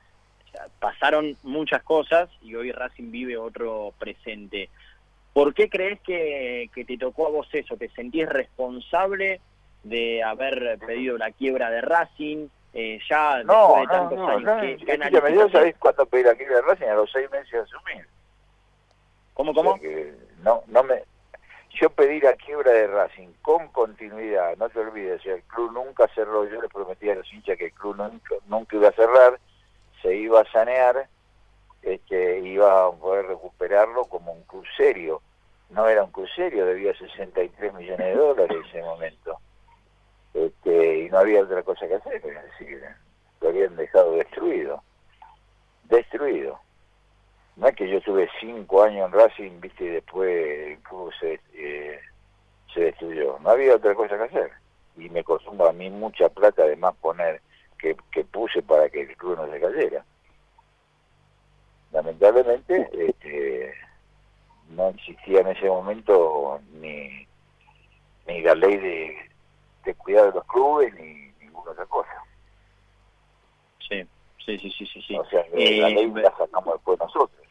pasaron 0.79 1.37
muchas 1.43 1.83
cosas 1.83 2.29
y 2.43 2.55
hoy 2.55 2.73
Racing 2.73 3.11
vive 3.11 3.37
otro 3.37 3.93
presente. 3.99 4.71
¿Por 5.33 5.55
qué 5.55 5.69
crees 5.69 6.01
que, 6.01 6.71
te 6.75 6.99
tocó 6.99 7.27
a 7.27 7.31
vos 7.31 7.49
eso? 7.53 7.77
¿Te 7.77 7.89
sentís 7.91 8.29
responsable 8.29 9.41
de 9.85 10.23
haber 10.23 10.79
pedido 10.85 11.17
la 11.17 11.31
quiebra 11.31 11.71
de 11.71 11.81
Racing? 11.81 12.49
Eh, 12.75 13.01
ya 13.09 13.43
no, 13.45 13.75
después 13.77 13.81
de 13.81 13.87
tantos 13.87 14.19
no, 14.19 14.29
años. 14.29 14.83
¿qué, 14.85 15.51
¿Sabés 15.51 15.77
cuándo 15.79 16.07
pedí 16.07 16.23
la 16.23 16.35
quiebra 16.35 16.57
de 16.57 16.63
Racing? 16.63 16.87
A 16.87 16.95
los 16.95 17.11
seis 17.11 17.31
meses 17.31 17.51
de 17.51 17.61
asumir. 17.61 18.07
¿Cómo, 19.35 19.55
cómo? 19.55 19.79
no, 20.43 20.63
no 20.67 20.83
me, 20.83 21.03
yo 21.81 21.91
pedí 21.91 22.21
la 22.21 22.33
quiebra 22.35 22.73
de 22.73 22.87
Racing 22.89 23.29
con 23.43 23.69
continuidad, 23.69 24.57
no 24.57 24.69
te 24.69 24.81
olvides, 24.81 25.25
el 25.27 25.43
club 25.43 25.73
nunca 25.73 26.09
cerró, 26.09 26.45
yo 26.49 26.61
les 26.61 26.71
prometí 26.73 27.09
a 27.09 27.15
los 27.15 27.33
hinchas 27.33 27.57
que 27.57 27.67
el 27.67 27.73
club 27.73 27.97
nunca, 27.97 28.35
nunca 28.49 28.77
iba 28.77 28.89
a 28.89 28.93
cerrar, 28.93 29.39
se 30.03 30.17
iba 30.17 30.41
a 30.41 30.51
sanear, 30.51 31.09
este, 31.83 32.41
iba 32.41 32.87
a 32.87 32.91
poder 32.93 33.27
recuperarlo 33.27 34.05
como 34.07 34.33
un 34.33 34.43
club 34.43 34.65
serio. 34.77 35.23
No 35.71 35.87
era 35.87 36.03
un 36.03 36.11
club 36.11 36.27
serio, 36.35 36.65
debía 36.65 36.97
63 36.97 37.75
millones 37.75 38.07
de 38.07 38.15
dólares 38.15 38.57
en 38.57 38.67
ese 38.67 38.83
momento. 38.83 39.39
Este, 40.39 40.99
y 41.01 41.11
no 41.11 41.19
había 41.19 41.43
otra 41.43 41.63
cosa 41.65 41.89
que 41.89 41.97
hacer, 41.97 42.17
es 42.17 42.23
decir, 42.23 42.81
lo 43.41 43.49
habían 43.49 43.75
dejado 43.75 44.13
destruido. 44.13 44.83
Destruido. 45.85 46.61
No 47.57 47.67
es 47.67 47.75
que 47.75 47.89
yo 47.89 48.01
tuve 48.03 48.29
cinco 48.39 48.85
años 48.85 49.07
en 49.07 49.19
Racing, 49.19 49.61
viste, 49.61 49.85
y 49.85 49.89
después 49.89 50.79
club 50.89 51.13
se, 51.19 51.41
eh, 51.55 51.99
se 52.73 52.81
destruyó. 52.83 53.39
No 53.41 53.51
había 53.51 53.75
otra 53.75 53.95
cosa 53.95 54.17
que 54.17 54.25
hacer. 54.25 54.53
Y 54.97 55.09
me 55.09 55.25
costó 55.25 55.67
a 55.67 55.73
mí 55.73 55.91
mucha 55.91 56.29
plata 56.29 56.63
además 56.63 56.95
poner 57.01 57.41
que, 57.79 57.97
puse 58.25 58.63
para 58.63 58.89
que 58.91 59.03
el 59.03 59.17
club 59.17 59.39
no 59.39 59.51
se 59.51 59.61
cayera. 59.61 60.05
Lamentablemente 61.91 62.89
este, 62.93 63.75
no 64.71 64.89
existía 64.91 65.41
en 65.41 65.49
ese 65.49 65.67
momento 65.67 66.61
ni, 66.75 67.27
ni 68.27 68.43
la 68.43 68.55
ley 68.55 68.77
de, 68.77 69.28
de 69.89 69.95
cuidado 69.95 70.27
de 70.27 70.33
los 70.35 70.45
clubes 70.45 70.95
ni 70.95 71.33
ninguna 71.41 71.71
otra 71.71 71.87
cosa. 71.87 72.23
Sí, 73.89 74.07
sí, 74.45 74.59
sí, 74.59 74.71
sí, 74.71 75.03
sí. 75.03 75.17
O 75.17 75.25
sea, 75.25 75.41
la 75.49 75.57
eh, 75.59 75.95
ley 75.95 76.11
la 76.13 76.31
sacamos 76.37 76.75
después 76.75 76.99
nosotros. 76.99 77.47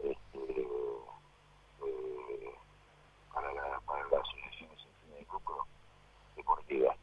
Este, 0.00 0.60
eh, 0.60 2.54
para, 3.32 3.52
la, 3.54 3.80
para 3.86 4.02
las 4.08 4.22
asociaciones 4.22 4.78
de 5.08 5.26
lucro 5.32 5.64
deportivas. 6.34 6.96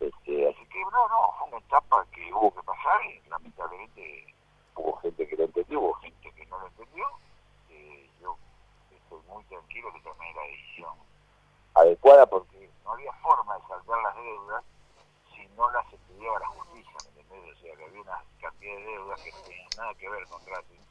Este, 0.00 0.48
así 0.48 0.66
que 0.66 0.80
no, 0.80 1.08
no, 1.08 1.32
fue 1.38 1.48
una 1.48 1.58
etapa 1.58 2.06
que 2.12 2.32
hubo 2.32 2.54
que 2.54 2.62
pasar 2.62 3.04
y 3.04 3.28
lamentablemente 3.28 4.34
hubo 4.76 4.96
gente 4.96 5.28
que 5.28 5.36
lo 5.36 5.44
entendió, 5.44 5.80
hubo 5.80 5.94
gente 5.94 6.32
que 6.32 6.46
no 6.46 6.58
lo 6.58 6.66
entendió. 6.68 7.04
Eh, 7.68 8.08
yo 8.18 8.38
estoy 8.96 9.20
muy 9.28 9.44
tranquilo 9.44 9.92
que 9.92 10.00
tomé 10.00 10.32
la 10.32 10.42
decisión 10.42 10.94
adecuada 11.74 12.24
porque 12.24 12.70
no 12.86 12.92
había 12.92 13.12
forma 13.14 13.58
de 13.58 13.66
saltar 13.66 13.98
las 14.02 14.14
deudas 14.14 14.64
si 15.34 15.46
no 15.56 15.68
las 15.70 15.92
estudiaba 15.92 16.38
la 16.38 16.46
justicia, 16.48 16.94
¿me 17.04 17.20
entendés? 17.20 17.56
O 17.56 17.60
sea, 17.60 17.76
que 17.76 17.84
había 17.84 18.00
una 18.00 18.24
cantidad 18.40 18.76
de 18.76 18.84
deudas 18.84 19.20
que 19.22 19.32
no 19.32 19.38
tenían 19.42 19.68
nada 19.76 19.94
que 19.94 20.08
ver 20.08 20.26
con 20.28 20.46
Racing, 20.46 20.84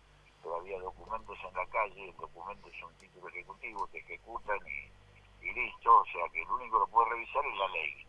pero 0.43 0.55
había 0.57 0.79
documentos 0.81 1.37
en 1.47 1.53
la 1.55 1.65
calle, 1.67 2.09
el 2.09 2.17
documento 2.17 2.67
es 2.67 2.83
un 2.83 2.93
título 2.95 3.29
ejecutivo, 3.29 3.87
te 3.87 3.99
ejecutan 3.99 4.59
y, 4.67 5.51
listo, 5.53 5.99
o 6.01 6.05
sea 6.05 6.27
que 6.33 6.41
el 6.41 6.51
único 6.51 6.75
que 6.75 6.79
lo 6.79 6.87
puede 6.87 7.09
revisar 7.11 7.45
es 7.45 7.57
la 7.57 7.67
ley. 7.69 8.07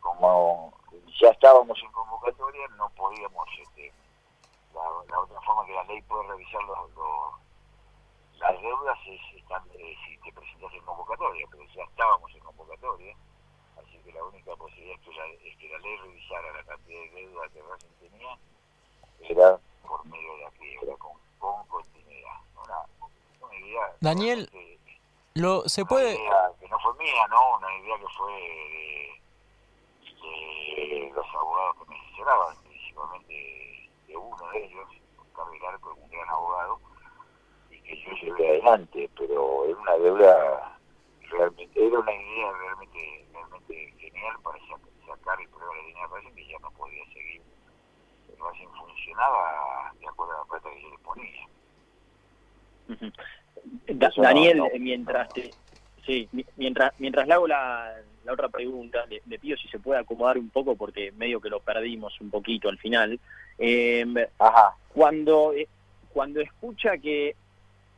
Como 0.00 0.72
ya 1.20 1.30
estábamos 1.30 1.76
en 1.82 1.90
convocatoria, 1.90 2.68
no 2.76 2.88
podíamos, 2.90 3.48
este, 3.60 3.92
la, 4.72 5.18
otra 5.18 5.40
forma 5.40 5.66
que 5.66 5.74
la 5.74 5.82
ley 5.84 6.00
puede 6.02 6.28
revisar 6.28 6.62
los, 6.62 6.78
las 6.90 7.45
deudas 8.86 8.98
es 9.06 9.20
eh, 9.74 9.96
si 10.06 10.16
te 10.18 10.32
presentas 10.32 10.72
en 10.72 10.84
convocatoria, 10.84 11.46
pero 11.50 11.64
ya 11.74 11.82
estábamos 11.82 12.32
en 12.34 12.40
convocatoria, 12.40 13.16
así 13.78 13.98
que 14.04 14.12
la 14.12 14.24
única 14.24 14.54
posibilidad 14.56 14.96
es 14.96 15.56
que 15.56 15.68
la, 15.68 15.78
ley 15.78 15.96
revisara 15.96 16.52
la 16.52 16.64
cantidad 16.64 17.00
de 17.00 17.10
deuda 17.10 17.48
que 17.48 17.62
Racing 17.62 18.10
tenía, 18.10 18.38
era 19.20 19.58
por 19.86 20.04
medio 20.06 20.36
de 20.36 20.42
la 20.42 20.50
quiebra, 20.50 20.96
con, 20.98 21.12
con 21.38 21.66
continuidad. 21.66 22.38
Una, 22.64 23.56
idea 23.58 23.96
Daniel, 24.00 24.50
lo, 25.34 25.68
se 25.68 25.84
puede... 25.84 26.14
Idea 26.14 26.52
que 26.60 26.68
no 26.68 26.78
fue 26.78 26.94
mía, 26.94 27.26
¿no? 27.28 27.56
Una 27.56 27.76
idea 27.78 27.98
que 27.98 28.08
fue... 28.16 28.32
De, 30.22 31.12
los 31.14 31.26
abogados 31.34 31.76
que 31.78 31.84
me 31.90 31.98
asesoraban, 31.98 32.56
principalmente 32.62 33.90
de 34.06 34.16
uno 34.16 34.50
de 34.50 34.64
ellos, 34.64 34.88
Carlos 35.34 35.56
Arco, 35.68 35.94
un 35.94 36.10
gran 36.10 36.28
abogado, 36.28 36.78
que 36.78 36.85
yo 38.06 38.12
llevé 38.22 38.48
adelante, 38.48 39.10
pero 39.16 39.64
era 39.66 39.76
una 39.76 39.96
deuda 39.96 40.78
realmente, 41.30 41.86
era 41.86 41.98
una 41.98 42.12
idea 42.12 42.52
realmente, 42.52 43.24
realmente 43.32 43.94
genial 43.98 44.36
para 44.42 44.58
sacar 45.06 45.40
el 45.40 45.48
problema 45.48 45.74
de 45.74 45.82
la 45.82 46.18
línea 46.18 46.30
de 46.30 46.36
que 46.36 46.46
ya 46.48 46.58
no 46.60 46.70
podía 46.72 47.04
seguir. 47.12 47.42
Racing 48.38 48.68
funcionaba 48.78 49.92
de 49.98 50.06
acuerdo 50.06 50.34
a 50.34 50.38
la 50.38 50.44
plata 50.44 50.70
que 50.70 50.82
yo 50.82 50.90
le 50.90 50.98
ponía. 50.98 51.48
Daniel, 54.16 54.62
mientras 54.78 55.32
te, 55.32 55.54
sí, 56.04 56.28
mientras 56.56 56.92
mientras 56.98 57.26
le 57.26 57.34
hago 57.34 57.48
la, 57.48 57.96
la 58.26 58.32
otra 58.32 58.48
pregunta, 58.48 59.06
le, 59.06 59.38
pido 59.38 59.56
si 59.56 59.68
se 59.68 59.78
puede 59.78 60.00
acomodar 60.00 60.36
un 60.36 60.50
poco 60.50 60.76
porque 60.76 61.12
medio 61.12 61.40
que 61.40 61.48
lo 61.48 61.60
perdimos 61.60 62.20
un 62.20 62.30
poquito 62.30 62.68
al 62.68 62.78
final. 62.78 63.18
Em, 63.58 64.14
cuando, 64.92 65.52
eh, 65.54 65.68
cuando 66.12 66.40
escucha 66.40 66.98
que 66.98 67.36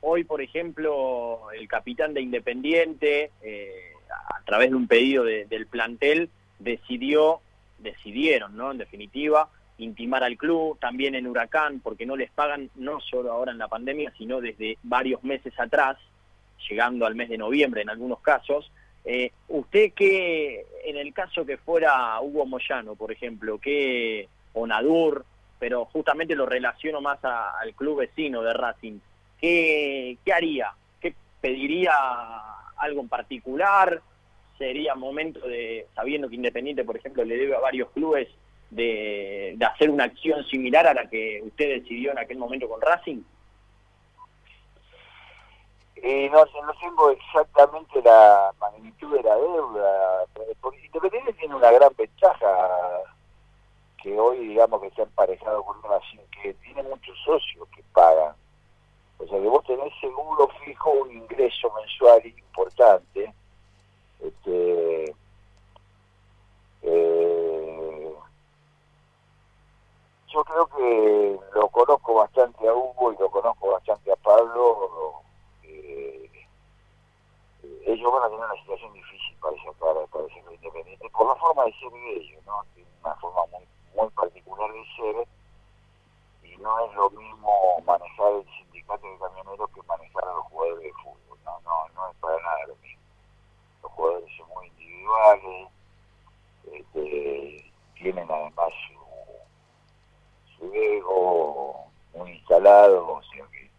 hoy, 0.01 0.25
por 0.25 0.41
ejemplo, 0.43 1.51
el 1.53 1.69
capitán 1.69 2.15
de 2.15 2.21
Independiente, 2.21 3.31
eh, 3.43 3.93
a 4.11 4.43
través 4.45 4.71
de 4.71 4.77
un 4.77 4.89
pedido 4.89 5.25
del 5.25 5.67
plantel, 5.67 6.31
decidió, 6.59 7.41
decidieron, 7.79 8.57
¿no? 8.57 8.73
En 8.73 8.79
definitiva, 8.79 9.49
intimar 9.79 10.25
al 10.25 10.37
club, 10.37 10.79
también 10.79 11.15
en 11.15 11.27
Huracán, 11.27 11.81
porque 11.81 12.07
no 12.07 12.17
les 12.17 12.31
pagan 12.31 12.71
no 12.77 13.01
solo 13.01 13.33
ahora 13.33 13.53
en 13.53 13.59
la 13.59 13.69
pandemia, 13.69 14.13
sino 14.17 14.41
desde 14.41 14.79
varios 14.83 15.23
meses 15.23 15.53
atrás, 15.59 15.99
llegando 16.69 17.07
al 17.07 17.15
mes 17.15 17.29
de 17.29 17.39
noviembre 17.39 17.83
en 17.83 17.91
algunos 17.91 18.21
casos, 18.21 18.71
eh, 19.05 19.33
usted 19.49 19.93
que, 19.93 20.67
en 20.85 20.97
el 20.97 21.15
caso 21.15 21.47
que 21.47 21.57
fuera 21.57 22.21
Hugo 22.21 22.45
Moyano, 22.45 22.95
por 22.95 23.13
ejemplo, 23.13 23.59
que 23.59 24.29
o 24.53 24.67
Nadur, 24.67 25.25
pero 25.59 25.85
justamente 25.87 26.35
lo 26.35 26.47
relaciono 26.47 27.01
más 27.01 27.19
al 27.25 27.75
club 27.75 28.01
vecino 28.01 28.43
de 28.43 28.53
Racing, 28.53 28.99
¿qué, 29.40 30.18
¿qué 30.24 30.33
haría? 30.33 30.72
¿Qué 31.01 31.14
pediría 31.40 31.92
algo 32.77 33.01
en 33.01 33.09
particular? 33.09 34.03
¿Sería 34.57 34.94
momento 34.94 35.46
de, 35.46 35.87
sabiendo 35.94 36.29
que 36.29 36.35
Independiente, 36.35 36.85
por 36.85 36.96
ejemplo, 36.96 37.24
le 37.24 37.37
debe 37.37 37.55
a 37.55 37.61
varios 37.61 37.90
clubes, 37.90 38.29
de, 38.70 39.57
hacer 39.61 39.90
una 39.90 40.05
acción 40.05 40.44
similar 40.46 40.87
a 40.87 40.94
la 40.94 41.09
que 41.09 41.40
usted 41.44 41.81
decidió 41.81 42.12
en 42.12 42.18
aquel 42.18 42.38
momento 42.38 42.68
con 42.68 42.81
Racing? 42.81 43.22
Eh, 45.96 46.31
no, 46.31 46.44
no 46.44 46.72
tengo 46.81 47.11
exactamente 47.11 48.01
la 48.03 48.53
magnitud 48.61 49.16
de 49.16 49.22
la 49.22 49.35
deuda, 49.35 50.24
porque 50.61 50.85
Independiente 50.87 51.33
tiene 51.35 51.55
una 51.57 51.72
gran 51.72 51.92
ventaja 51.96 52.68
que 54.01 54.18
hoy 54.18 54.38
digamos 54.38 54.81
que 54.81 54.90
se 54.90 55.01
ha 55.01 55.05
emparejado 55.05 55.64
con 55.64 55.83
Racing, 55.83 56.18
que 56.40 56.55
tiene 56.55 56.83
muchos 56.85 57.18
socios 57.24 57.68
que 57.74 57.83
pagan. 57.92 58.35
O 59.18 59.27
sea 59.27 59.40
que 59.40 59.48
vos 59.48 59.64
tenés 59.64 59.92
seguro 60.01 60.48
fijo 61.09 61.11
un 61.11 61.16
ingreso 61.16 61.73
mensual 61.75 62.27
importante. 62.27 63.33
Este, 64.21 65.14
eh, 66.83 68.14
yo 70.29 70.44
creo 70.44 70.66
que 70.66 71.40
lo 71.55 71.68
conozco 71.68 72.14
bastante 72.14 72.68
a 72.68 72.75
Hugo 72.75 73.12
y 73.12 73.16
lo 73.18 73.31
conozco 73.31 73.73
bastante 73.73 74.12
a 74.12 74.16
Pablo 74.16 74.88
ellos 77.92 78.12
van 78.12 78.23
a 78.23 78.29
tener 78.29 78.44
una 78.44 78.61
situación 78.61 78.92
difícil 78.92 79.35
para 79.40 79.57
sacar 79.57 80.07
para 80.12 80.27
ser 80.29 80.53
independiente 80.53 81.09
por 81.11 81.27
la 81.27 81.35
forma 81.37 81.64
de 81.64 81.73
ser 81.73 81.90
de 81.90 82.16
ellos, 82.16 82.44
¿no? 82.44 82.62
Tienen 82.75 82.92
una 83.03 83.14
forma 83.16 83.47
muy 83.47 83.66
muy 83.97 84.11
particular 84.11 84.71
de 84.71 84.85
ser 84.94 85.29
y 86.44 86.57
no 86.59 86.79
es 86.85 86.94
lo 86.94 87.11
mismo 87.11 87.81
manejar 87.87 88.33
el 88.35 88.44
sindicato 88.57 89.07
de 89.07 89.18
camioneros 89.18 89.71
que 89.71 89.83
manejar 89.85 90.25
a 90.25 90.35
los 90.35 90.44
jugadores 90.47 90.85
de 90.85 90.92
fútbol. 90.92 91.38
No, 91.44 91.61
no, 91.61 91.88
no 91.94 92.11
es 92.11 92.16
para 92.18 92.37
nada 92.42 92.66
lo 92.66 92.77
mismo. 92.77 93.03
Los 93.83 93.92
jugadores 93.92 94.37
son 94.37 94.49
muy 94.49 94.66
individuales, 94.66 95.68
este, 96.71 97.73
tienen 97.94 98.31
además 98.31 98.73
su, 98.87 100.59
su 100.59 100.75
ego 100.75 101.87
muy 102.14 102.33
instalado, 102.33 103.14
o 103.14 103.23
sea 103.23 103.47
que 103.47 103.71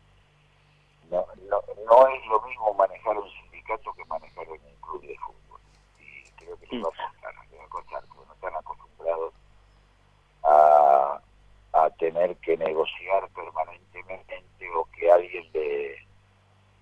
no, 1.11 1.25
no, 1.49 1.61
no 1.89 2.07
es 2.07 2.25
lo 2.27 2.41
mismo 2.41 2.73
manejar 2.73 3.17
un 3.17 3.29
sindicato 3.29 3.93
que 3.93 4.05
manejar 4.05 4.47
un 4.49 4.57
club 4.81 5.01
de 5.01 5.17
fútbol. 5.17 5.59
Y 5.99 6.31
creo 6.37 6.57
que 6.57 6.67
les 6.67 6.83
va 6.83 6.89
a 6.89 6.91
costar, 6.91 7.33
les 7.51 7.59
va 7.59 7.65
a 7.65 7.69
costar, 7.69 8.03
porque 8.07 8.27
no 8.27 8.33
están 8.33 8.55
acostumbrados 8.55 9.33
a, 10.43 11.21
a 11.73 11.89
tener 12.19 12.35
que 12.37 12.57
negociar 12.57 13.29
permanentemente 13.29 14.43
o 14.75 14.85
que 14.97 15.11
alguien 15.11 15.45
le, 15.53 15.95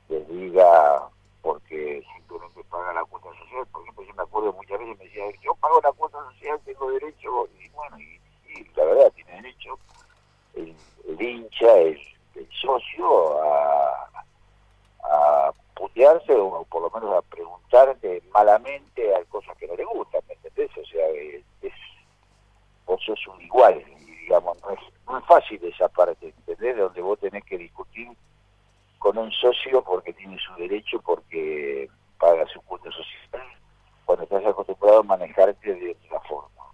les 0.10 0.28
diga 0.30 1.10
porque 1.42 2.04
simplemente 2.16 2.64
paga 2.66 2.94
la 2.94 3.06
cuota 3.06 3.30
social. 3.40 3.66
Por 3.72 3.84
ejemplo, 3.84 4.04
yo 4.04 4.14
me 4.16 4.24
acuerdo 4.24 4.54
muchas 4.54 4.80
veces 4.80 4.98
me 4.98 5.06
decía, 5.06 5.24
yo 5.44 5.54
pago 5.56 5.80
la 5.82 5.92
cuota 5.92 6.18
social, 6.32 6.60
tengo 6.66 6.92
derecho, 6.92 7.48
y 7.60 7.70
bueno, 7.70 8.00
y, 8.00 8.20
la 8.76 8.86
verdad 8.86 9.12
tiene 9.14 9.34
derecho 9.34 9.78
el, 10.56 10.76
hincha, 11.20 11.72
el, 11.78 12.00
el 12.36 12.50
socio 12.60 13.44
a, 13.44 14.10
a 15.04 15.54
putearse 15.76 16.34
o 16.34 16.64
por 16.66 16.82
lo 16.82 16.90
menos 16.90 17.16
a 17.16 17.22
preguntarte 17.30 18.24
malamente 18.34 19.16
a 19.16 19.24
cosas 19.26 19.56
que 19.58 19.68
no 19.68 19.76
le 19.76 19.86
gustan, 19.86 20.22
¿me 20.28 20.34
entendés? 20.34 20.72
O 20.78 20.86
sea, 20.86 21.08
es, 21.62 21.74
vos 22.88 23.00
sos 23.06 23.28
un 23.28 23.42
igual, 23.42 23.84
digamos, 24.22 24.58
no 24.64 24.72
es, 24.72 24.80
no 25.08 25.18
es 25.18 25.26
fácil 25.26 25.64
esa 25.64 25.88
parte, 25.88 26.28
¿entendés? 26.28 26.78
Donde 26.78 27.02
vos 27.02 27.20
tenés 27.20 27.44
que 27.46 27.58
discutir 27.58 28.10
con 29.00 29.18
un 29.18 29.32
socio 29.32 29.82
porque 29.84 30.14
tiene 30.14 30.38
su 30.40 30.54
derecho, 30.56 31.00
porque 31.02 31.90
paga 32.20 32.46
su 32.48 32.62
cuota 32.62 32.90
social, 32.92 33.44
cuando 34.06 34.24
estás 34.24 34.46
acostumbrado 34.46 35.00
a 35.00 35.04
manejarte 35.04 35.74
de 35.74 35.98
otra 36.06 36.20
forma. 36.22 36.50
O 36.64 36.74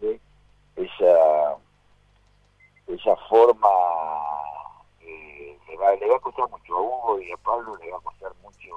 sea, 0.00 0.10
esa, 0.76 1.56
esa 2.88 3.16
forma 3.28 3.68
eh, 5.00 5.58
le, 5.68 5.76
va, 5.76 5.94
le 5.94 6.08
va 6.08 6.16
a 6.16 6.20
costar 6.20 6.48
mucho 6.48 6.76
a 6.76 6.80
Hugo 6.80 7.20
y 7.20 7.30
a 7.30 7.36
Pablo, 7.36 7.76
le 7.76 7.90
va 7.90 7.98
a 7.98 8.02
costar 8.02 8.32
mucho 8.42 8.70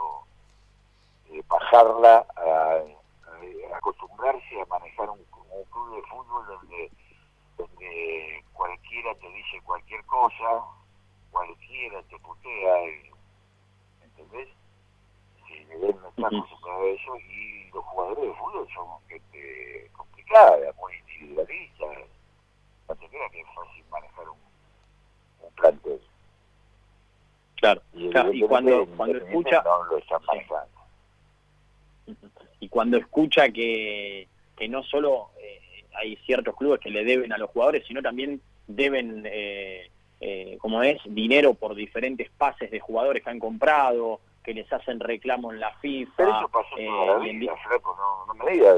eh, 1.32 1.42
bajarla, 1.48 2.26
a, 2.36 2.84
acostumbrarse 3.78 4.62
a 4.62 4.66
manejar 4.66 5.10
un, 5.10 5.20
un 5.20 5.64
club 5.72 5.96
de 5.96 6.02
fútbol 6.04 6.46
donde 6.46 6.92
cualquiera 8.94 9.16
te 9.16 9.30
dice 9.30 9.62
cualquier 9.66 10.04
cosa, 10.06 10.62
cualquiera 11.32 12.02
te 12.04 12.20
putea, 12.20 12.76
¿entendés? 14.04 14.50
Si 15.48 15.54
él 15.54 15.96
no 16.00 16.10
está 16.10 16.28
acostumbrado 16.28 16.84
a 16.84 16.90
eso 16.90 17.18
y 17.18 17.72
los 17.74 17.84
jugadores 17.86 18.24
de 18.24 18.34
fútbol 18.36 18.68
son 18.74 19.08
gente 19.08 19.90
complicada, 19.94 20.74
muy 20.80 20.94
individualista, 20.94 21.86
no 22.88 22.96
te 22.96 23.08
creas 23.08 23.32
que 23.32 23.42
es 23.42 23.48
fácil 23.56 23.84
manejar 23.90 24.30
un, 24.30 24.38
un 25.42 25.54
plantel. 25.56 26.02
Claro, 27.56 27.82
y, 27.94 28.10
claro, 28.10 28.34
y 28.34 28.42
cuando, 28.42 28.86
cuando 28.96 29.18
escucha... 29.18 29.64
No 29.64 29.84
lo 29.86 29.98
están 29.98 30.22
manejando. 30.26 30.70
Y 32.60 32.70
cuando 32.70 32.98
escucha 32.98 33.50
que, 33.50 34.28
que 34.56 34.68
no 34.68 34.84
solo 34.84 35.32
eh, 35.40 35.86
hay 35.96 36.16
ciertos 36.18 36.56
clubes 36.56 36.80
que 36.80 36.92
le 36.92 37.04
deben 37.04 37.34
a 37.34 37.38
los 37.38 37.50
jugadores, 37.50 37.86
sino 37.88 38.02
también 38.02 38.42
deben 38.68 39.24
eh, 39.26 39.90
eh, 40.20 40.58
como 40.62 40.82
es, 40.84 41.02
dinero 41.06 41.54
por 41.54 41.76
diferentes 41.76 42.30
pases 42.30 42.72
de 42.72 42.80
jugadores 42.80 43.24
que 43.24 43.30
han 43.30 43.40
comprado, 43.40 44.22
que 44.44 44.54
les 44.54 44.72
hacen 44.72 45.00
reclamo 45.00 45.52
en 45.52 45.60
la 45.60 45.74
FIFA. 45.76 46.14
Pero 46.16 46.30
eso 46.30 46.48
pasó 46.50 46.78
eh, 46.78 46.86
toda 46.86 47.06
la 47.06 47.18
vida, 47.20 47.56
Flaco, 47.68 47.96
no, 47.98 48.34
no, 48.34 48.44
me 48.44 48.52
digas. 48.52 48.78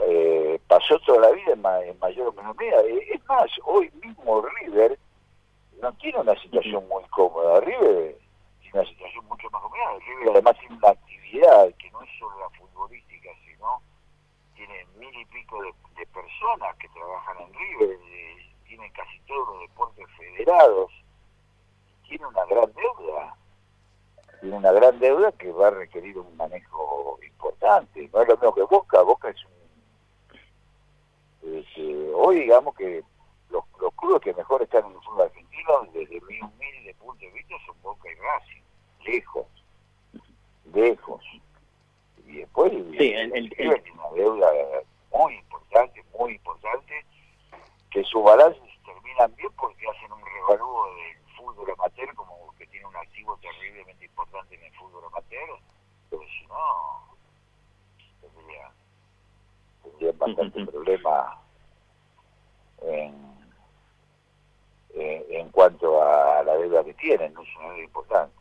Eh, 0.00 0.60
pasó 0.68 0.98
toda 1.00 1.28
la 1.28 1.32
vida 1.32 1.52
en, 1.52 1.88
en 1.88 1.98
mayor 1.98 2.28
o 2.28 2.32
menor 2.32 2.56
medida. 2.56 2.80
Eh, 2.82 3.08
es 3.14 3.26
más, 3.26 3.50
hoy 3.64 3.90
mismo 4.02 4.42
River 4.42 4.98
no 5.82 5.92
tiene 5.94 6.18
una 6.18 6.40
situación 6.40 6.86
muy 6.88 7.04
cómoda. 7.10 7.60
River 7.60 8.16
tiene 8.60 8.80
una 8.80 8.88
situación 8.88 9.26
mucho 9.26 9.50
más 9.50 9.62
cómoda. 9.62 9.98
River 10.06 10.28
además 10.30 10.58
tiene 10.60 10.76
una 10.76 10.90
actividad 10.90 11.74
que 11.78 11.90
no 11.90 12.02
es 12.02 12.10
solo 12.18 12.38
la 12.38 12.50
futbolística, 12.58 13.30
sino 13.44 13.82
tiene 14.54 14.86
mil 14.98 15.14
y 15.14 15.24
pico 15.26 15.62
de 15.62 15.72
personas 16.38 16.76
que 16.76 16.88
trabajan 16.88 17.36
en 17.40 17.54
River, 17.54 17.98
de, 17.98 18.54
tiene 18.66 18.90
casi 18.92 19.18
todos 19.20 19.48
los 19.48 19.60
deportes 19.60 20.06
federados, 20.16 20.90
tiene 22.08 22.26
una 22.26 22.44
gran 22.46 22.72
deuda, 22.72 23.36
tiene 24.40 24.56
una 24.56 24.72
gran 24.72 24.98
deuda 24.98 25.32
que 25.32 25.52
va 25.52 25.68
a 25.68 25.70
requerir 25.70 26.18
un 26.18 26.36
manejo 26.36 27.18
importante, 27.26 28.08
no 28.12 28.22
es 28.22 28.28
lo 28.28 28.36
mismo 28.36 28.54
que 28.54 28.62
Boca, 28.62 29.02
Boca 29.02 29.30
es 29.30 29.44
un... 29.44 29.58
Es, 31.50 31.66
eh, 31.76 32.12
hoy 32.14 32.40
digamos 32.40 32.74
que 32.74 33.02
los, 33.50 33.64
los 33.80 33.94
clubes 33.94 34.20
que 34.20 34.34
mejor 34.34 34.62
están 34.62 34.84
en 34.86 34.92
el 34.92 35.02
fútbol 35.02 35.22
argentino, 35.22 35.86
desde 35.92 36.20
mi 36.20 36.40
humilde 36.40 36.94
punto 36.98 37.24
de 37.24 37.32
vista, 37.32 37.54
son 37.66 37.76
Boca 37.82 38.08
y 38.10 38.14
Racing, 38.14 38.62
lejos, 39.04 39.46
lejos. 40.74 41.24
Y 42.26 42.38
después 42.38 42.72
sí, 42.72 43.12
el, 43.12 43.32
el, 43.34 43.50
tiene 43.50 43.74
una 43.94 44.10
deuda 44.14 44.48
muy 45.18 45.34
importante, 45.34 46.04
muy 46.16 46.34
importante, 46.34 47.04
que 47.90 48.04
su 48.04 48.22
balance 48.22 48.60
terminan 48.84 49.34
bien 49.34 49.50
porque 49.58 49.84
hacen 49.88 50.12
un 50.12 50.24
revalúo 50.24 50.86
del 50.94 51.36
fútbol 51.36 51.70
amateur 51.72 52.14
como 52.14 52.54
que 52.56 52.66
tiene 52.68 52.86
un 52.86 52.96
activo 52.96 53.36
terriblemente 53.38 54.04
importante 54.04 54.54
en 54.54 54.62
el 54.62 54.72
fútbol 54.74 55.04
amateur, 55.06 55.58
pero 56.08 56.22
si 56.22 56.46
no, 56.46 57.16
tendría, 58.20 58.70
tendría 59.82 60.12
bastante 60.12 60.66
problema 60.66 61.42
en, 62.82 63.14
en, 64.94 65.24
en, 65.30 65.50
cuanto 65.50 66.00
a 66.00 66.44
la 66.44 66.56
deuda 66.58 66.84
que 66.84 66.94
tienen, 66.94 67.34
no 67.34 67.42
es 67.42 67.56
una 67.56 67.70
deuda 67.70 67.84
importante. 67.84 68.38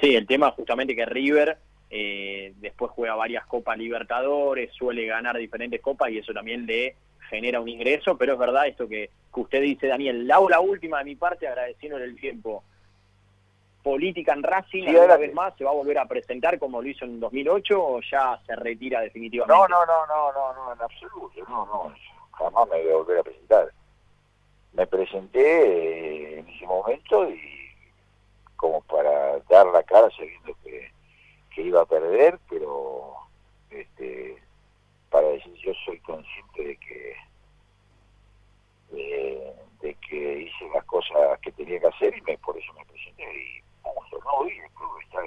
Sí, 0.00 0.16
el 0.16 0.26
tema 0.26 0.52
justamente 0.52 0.96
que 0.96 1.04
River 1.04 1.58
eh, 1.94 2.54
después 2.56 2.90
juega 2.92 3.14
varias 3.14 3.44
Copas 3.44 3.76
Libertadores, 3.76 4.72
suele 4.72 5.04
ganar 5.04 5.36
diferentes 5.36 5.78
copas 5.82 6.10
y 6.10 6.18
eso 6.18 6.32
también 6.32 6.64
le 6.64 6.96
genera 7.28 7.60
un 7.60 7.68
ingreso, 7.68 8.16
pero 8.16 8.32
es 8.32 8.38
verdad 8.38 8.66
esto 8.66 8.88
que, 8.88 9.10
que 9.32 9.40
usted 9.40 9.60
dice, 9.60 9.88
Daniel. 9.88 10.26
La, 10.26 10.40
la 10.48 10.60
última 10.60 11.00
de 11.00 11.04
mi 11.04 11.16
parte, 11.16 11.46
agradeciéndole 11.46 12.06
el 12.06 12.18
tiempo. 12.18 12.64
Política 13.82 14.32
en 14.32 14.42
Racing, 14.42 14.86
sí, 14.86 14.96
una 14.96 15.18
vez 15.18 15.34
más, 15.34 15.54
¿se 15.58 15.64
va 15.64 15.70
a 15.70 15.74
volver 15.74 15.98
a 15.98 16.06
presentar 16.06 16.58
como 16.58 16.80
lo 16.80 16.88
hizo 16.88 17.04
en 17.04 17.20
2008 17.20 17.84
o 17.84 18.00
ya 18.00 18.40
se 18.46 18.56
retira 18.56 19.02
definitivamente? 19.02 19.54
No, 19.54 19.68
no, 19.68 19.84
no, 19.84 20.06
no, 20.06 20.32
no, 20.32 20.54
no 20.54 20.72
en 20.72 20.80
absoluto, 20.80 21.44
no, 21.46 21.66
no, 21.66 21.94
jamás 22.32 22.68
me 22.70 22.82
voy 22.82 22.90
a 22.90 22.96
volver 22.96 23.18
a 23.18 23.22
presentar. 23.22 23.68
Me 24.72 24.86
presenté 24.86 26.38
en 26.38 26.48
ese 26.48 26.66
momento 26.66 27.28
y 27.28 27.38
como 28.56 28.80
para 28.82 29.40
dar 29.50 29.66
la 29.66 29.82
cara 29.82 30.08
sabiendo 30.16 30.54
que, 30.64 30.90
que 31.54 31.62
iba 31.62 31.82
a 31.82 31.86
perder, 31.86 32.38
pero 32.48 33.14
este 33.70 34.42
para 35.10 35.28
decir 35.28 35.54
yo 35.54 35.72
soy 35.84 35.98
consciente 36.00 36.64
de 36.64 36.76
que 36.78 37.16
de, 38.90 39.94
que 40.08 40.42
hice 40.42 40.68
las 40.74 40.84
cosas 40.84 41.38
que 41.40 41.52
tenía 41.52 41.80
que 41.80 41.86
hacer 41.86 42.16
y 42.16 42.20
me, 42.22 42.38
por 42.38 42.56
eso 42.56 42.72
me 42.74 42.84
presenté 42.86 43.24
y 43.24 43.62
punto, 43.82 44.18
no 44.24 44.48
y 44.48 44.58
el 44.58 44.70
club 44.70 44.98
está 45.02 45.20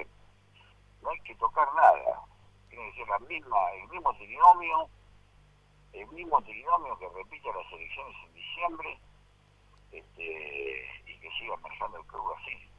no 1.02 1.10
hay 1.10 1.20
que 1.20 1.34
tocar 1.36 1.68
nada. 1.74 2.20
Tiene 2.68 2.90
que 2.90 2.98
ser 2.98 3.08
la 3.08 3.18
misma 3.20 3.72
el 3.82 3.88
mismo 3.88 4.14
trinomio 4.14 4.88
el 5.92 6.06
mismo 6.08 6.42
trinomio 6.42 6.98
que 6.98 7.08
repita 7.08 7.48
las 7.48 7.72
elecciones 7.72 8.16
en 8.26 8.34
diciembre 8.34 8.98
este 9.92 11.02
y 11.06 11.18
que 11.18 11.30
siga 11.38 11.56
marchando 11.58 11.98
el 11.98 12.06
club 12.06 12.24
así 12.40 12.75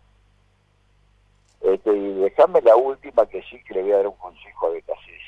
este, 1.61 1.95
y 1.95 2.13
dejame 2.15 2.61
la 2.61 2.75
última 2.75 3.25
que 3.25 3.41
sí 3.43 3.61
que 3.63 3.75
le 3.75 3.83
voy 3.83 3.91
a 3.91 3.97
dar 3.97 4.07
un 4.07 4.17
consejo 4.17 4.67
a 4.67 4.69
BKCS 4.69 5.27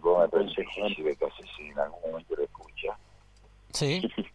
vos 0.00 0.20
me 0.20 0.28
pensé 0.28 0.64
que 0.64 1.30
si 1.56 1.68
en 1.68 1.78
algún 1.78 2.00
momento 2.10 2.34
lo 2.36 2.44
escucha. 2.44 2.98
Sí. 3.72 4.02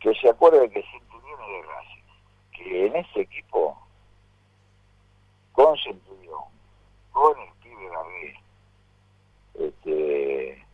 Que 0.00 0.14
se 0.16 0.28
acuerde 0.28 0.68
que 0.68 0.82
Centurión 0.82 1.38
de 1.38 1.62
Racing, 1.62 2.02
que 2.52 2.86
en 2.88 2.96
ese 2.96 3.20
equipo, 3.22 3.74
con 5.52 5.74
Centurión, 5.78 6.44
con 7.10 7.40
el 7.40 7.50
pibe 7.62 7.88
Garré, 7.88 8.40
este, 9.54 10.66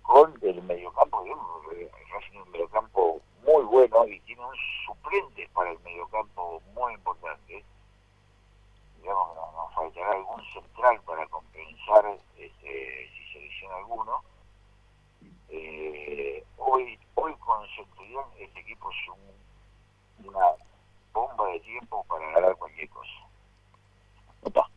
con 0.00 0.32
el 0.40 0.62
mediocampo, 0.62 1.22
Racing 1.22 2.38
un 2.38 2.50
mediocampo 2.50 3.20
muy 3.44 3.62
bueno 3.64 4.06
y 4.08 4.18
tiene 4.20 4.42
un 4.42 4.56
suplente 4.86 5.46
para 5.52 5.72
el 5.72 5.78
mediocampo 5.80 6.62
muy 6.72 6.94
importante 6.94 7.62
digamos, 9.06 9.36
nos, 9.36 9.54
nos 9.54 9.72
faltará 9.72 10.10
algún 10.10 10.42
central 10.52 11.00
para 11.02 11.24
compensar 11.28 12.18
este, 12.36 13.08
si 13.14 13.32
se 13.32 13.38
lesiona 13.38 13.76
alguno. 13.76 14.20
Eh, 15.48 16.44
hoy, 16.56 16.98
hoy 17.14 17.32
con 17.36 17.64
Centurión 17.76 18.24
este 18.36 18.60
equipo 18.60 18.90
es 18.90 20.26
una 20.26 20.46
bomba 21.12 21.46
de 21.52 21.60
tiempo 21.60 22.04
para 22.08 22.28
ganar 22.32 22.56
cualquier 22.56 22.88
cosa. 22.88 23.12
Opa. 24.42 24.68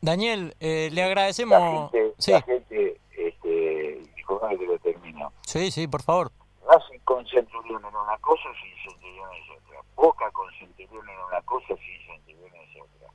Daniel, 0.00 0.56
eh, 0.58 0.88
le 0.90 1.02
agradecemos. 1.02 1.60
La 1.60 1.70
gente, 1.70 2.14
sí. 2.18 2.32
la 2.32 2.40
gente 2.40 3.00
este, 3.10 4.10
disculpame 4.16 4.58
que 4.58 4.66
lo 4.66 4.78
termino. 4.78 5.32
Sí, 5.42 5.70
sí, 5.70 5.86
por 5.86 6.02
favor. 6.02 6.32
Racing 6.66 6.98
con 7.04 7.26
Centurión 7.26 7.84
en 7.84 7.94
una 7.94 8.16
cosa, 8.18 8.48
sin 8.62 8.90
Centurión 8.90 9.28
en 9.32 9.50
otra. 9.50 9.80
Boca 9.94 10.30
con 10.30 10.50
Centurión 10.54 11.08
en 11.08 11.18
una 11.28 11.42
cosa, 11.42 11.74
sin 11.76 12.06
Centurión 12.06 12.54
en 12.54 12.82
otra. 12.82 13.08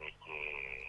Este, 0.00 0.88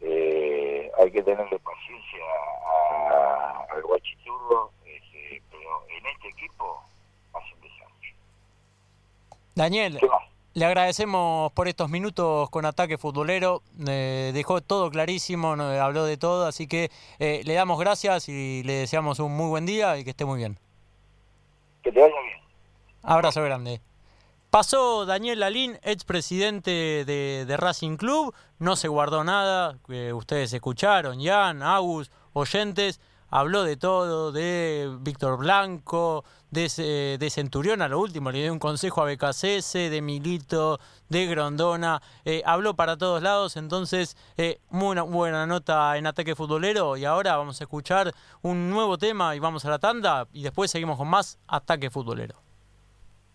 eh, 0.00 0.90
hay 1.10 1.14
que 1.14 1.22
tenerle 1.24 1.58
paciencia 1.58 2.24
a- 2.66 3.66
al 3.74 3.82
guachiturro, 3.82 4.70
este, 4.84 5.42
pero 5.50 5.84
en 5.88 6.06
este 6.06 6.28
equipo 6.28 6.80
hace 7.34 7.52
un 7.54 7.60
desastre. 7.62 8.14
Daniel, 9.56 9.96
¿Qué 9.98 10.06
más? 10.06 10.22
le 10.54 10.64
agradecemos 10.64 11.50
por 11.52 11.66
estos 11.66 11.90
minutos 11.90 12.48
con 12.50 12.64
Ataque 12.64 12.96
Futbolero. 12.96 13.62
eh, 13.88 14.30
dejó 14.32 14.60
todo 14.60 14.88
clarísimo, 14.90 15.56
no- 15.56 15.64
habló 15.82 16.04
de 16.04 16.16
todo, 16.16 16.46
así 16.46 16.68
que 16.68 16.90
eh, 17.18 17.40
le 17.44 17.54
damos 17.54 17.80
gracias 17.80 18.28
y 18.28 18.62
le 18.62 18.74
deseamos 18.74 19.18
un 19.18 19.36
muy 19.36 19.48
buen 19.48 19.66
día 19.66 19.98
y 19.98 20.04
que 20.04 20.10
esté 20.10 20.24
muy 20.24 20.38
bien. 20.38 20.58
Que 21.82 21.90
te 21.90 22.00
vaya 22.00 22.20
bien. 22.22 22.38
Abrazo 23.02 23.42
grande. 23.42 23.80
Pasó 24.50 25.06
Daniel 25.06 25.38
Lalín, 25.38 25.78
expresidente 25.84 27.04
de, 27.06 27.44
de 27.46 27.56
Racing 27.56 27.96
Club, 27.96 28.34
no 28.58 28.74
se 28.74 28.88
guardó 28.88 29.22
nada, 29.22 29.78
ustedes 30.12 30.52
escucharon, 30.52 31.22
Jan, 31.22 31.62
Agus, 31.62 32.10
oyentes, 32.32 32.98
habló 33.28 33.62
de 33.62 33.76
todo, 33.76 34.32
de 34.32 34.92
Víctor 35.02 35.38
Blanco, 35.38 36.24
de, 36.50 37.16
de 37.16 37.30
Centurión 37.30 37.80
a 37.80 37.86
lo 37.86 38.00
último, 38.00 38.32
le 38.32 38.42
dio 38.42 38.52
un 38.52 38.58
consejo 38.58 39.02
a 39.02 39.04
BKCS, 39.04 39.72
de 39.72 40.02
Milito, 40.02 40.80
de 41.08 41.26
Grondona, 41.26 42.02
eh, 42.24 42.42
habló 42.44 42.74
para 42.74 42.96
todos 42.96 43.22
lados, 43.22 43.56
entonces 43.56 44.16
eh, 44.36 44.60
muy 44.68 44.98
buena 45.02 45.46
nota 45.46 45.96
en 45.96 46.08
Ataque 46.08 46.34
Futbolero. 46.34 46.96
Y 46.96 47.04
ahora 47.04 47.36
vamos 47.36 47.60
a 47.60 47.64
escuchar 47.64 48.12
un 48.42 48.68
nuevo 48.68 48.98
tema 48.98 49.36
y 49.36 49.38
vamos 49.38 49.64
a 49.64 49.70
la 49.70 49.78
tanda 49.78 50.26
y 50.32 50.42
después 50.42 50.72
seguimos 50.72 50.98
con 50.98 51.06
más 51.06 51.38
Ataque 51.46 51.88
Futbolero. 51.88 52.49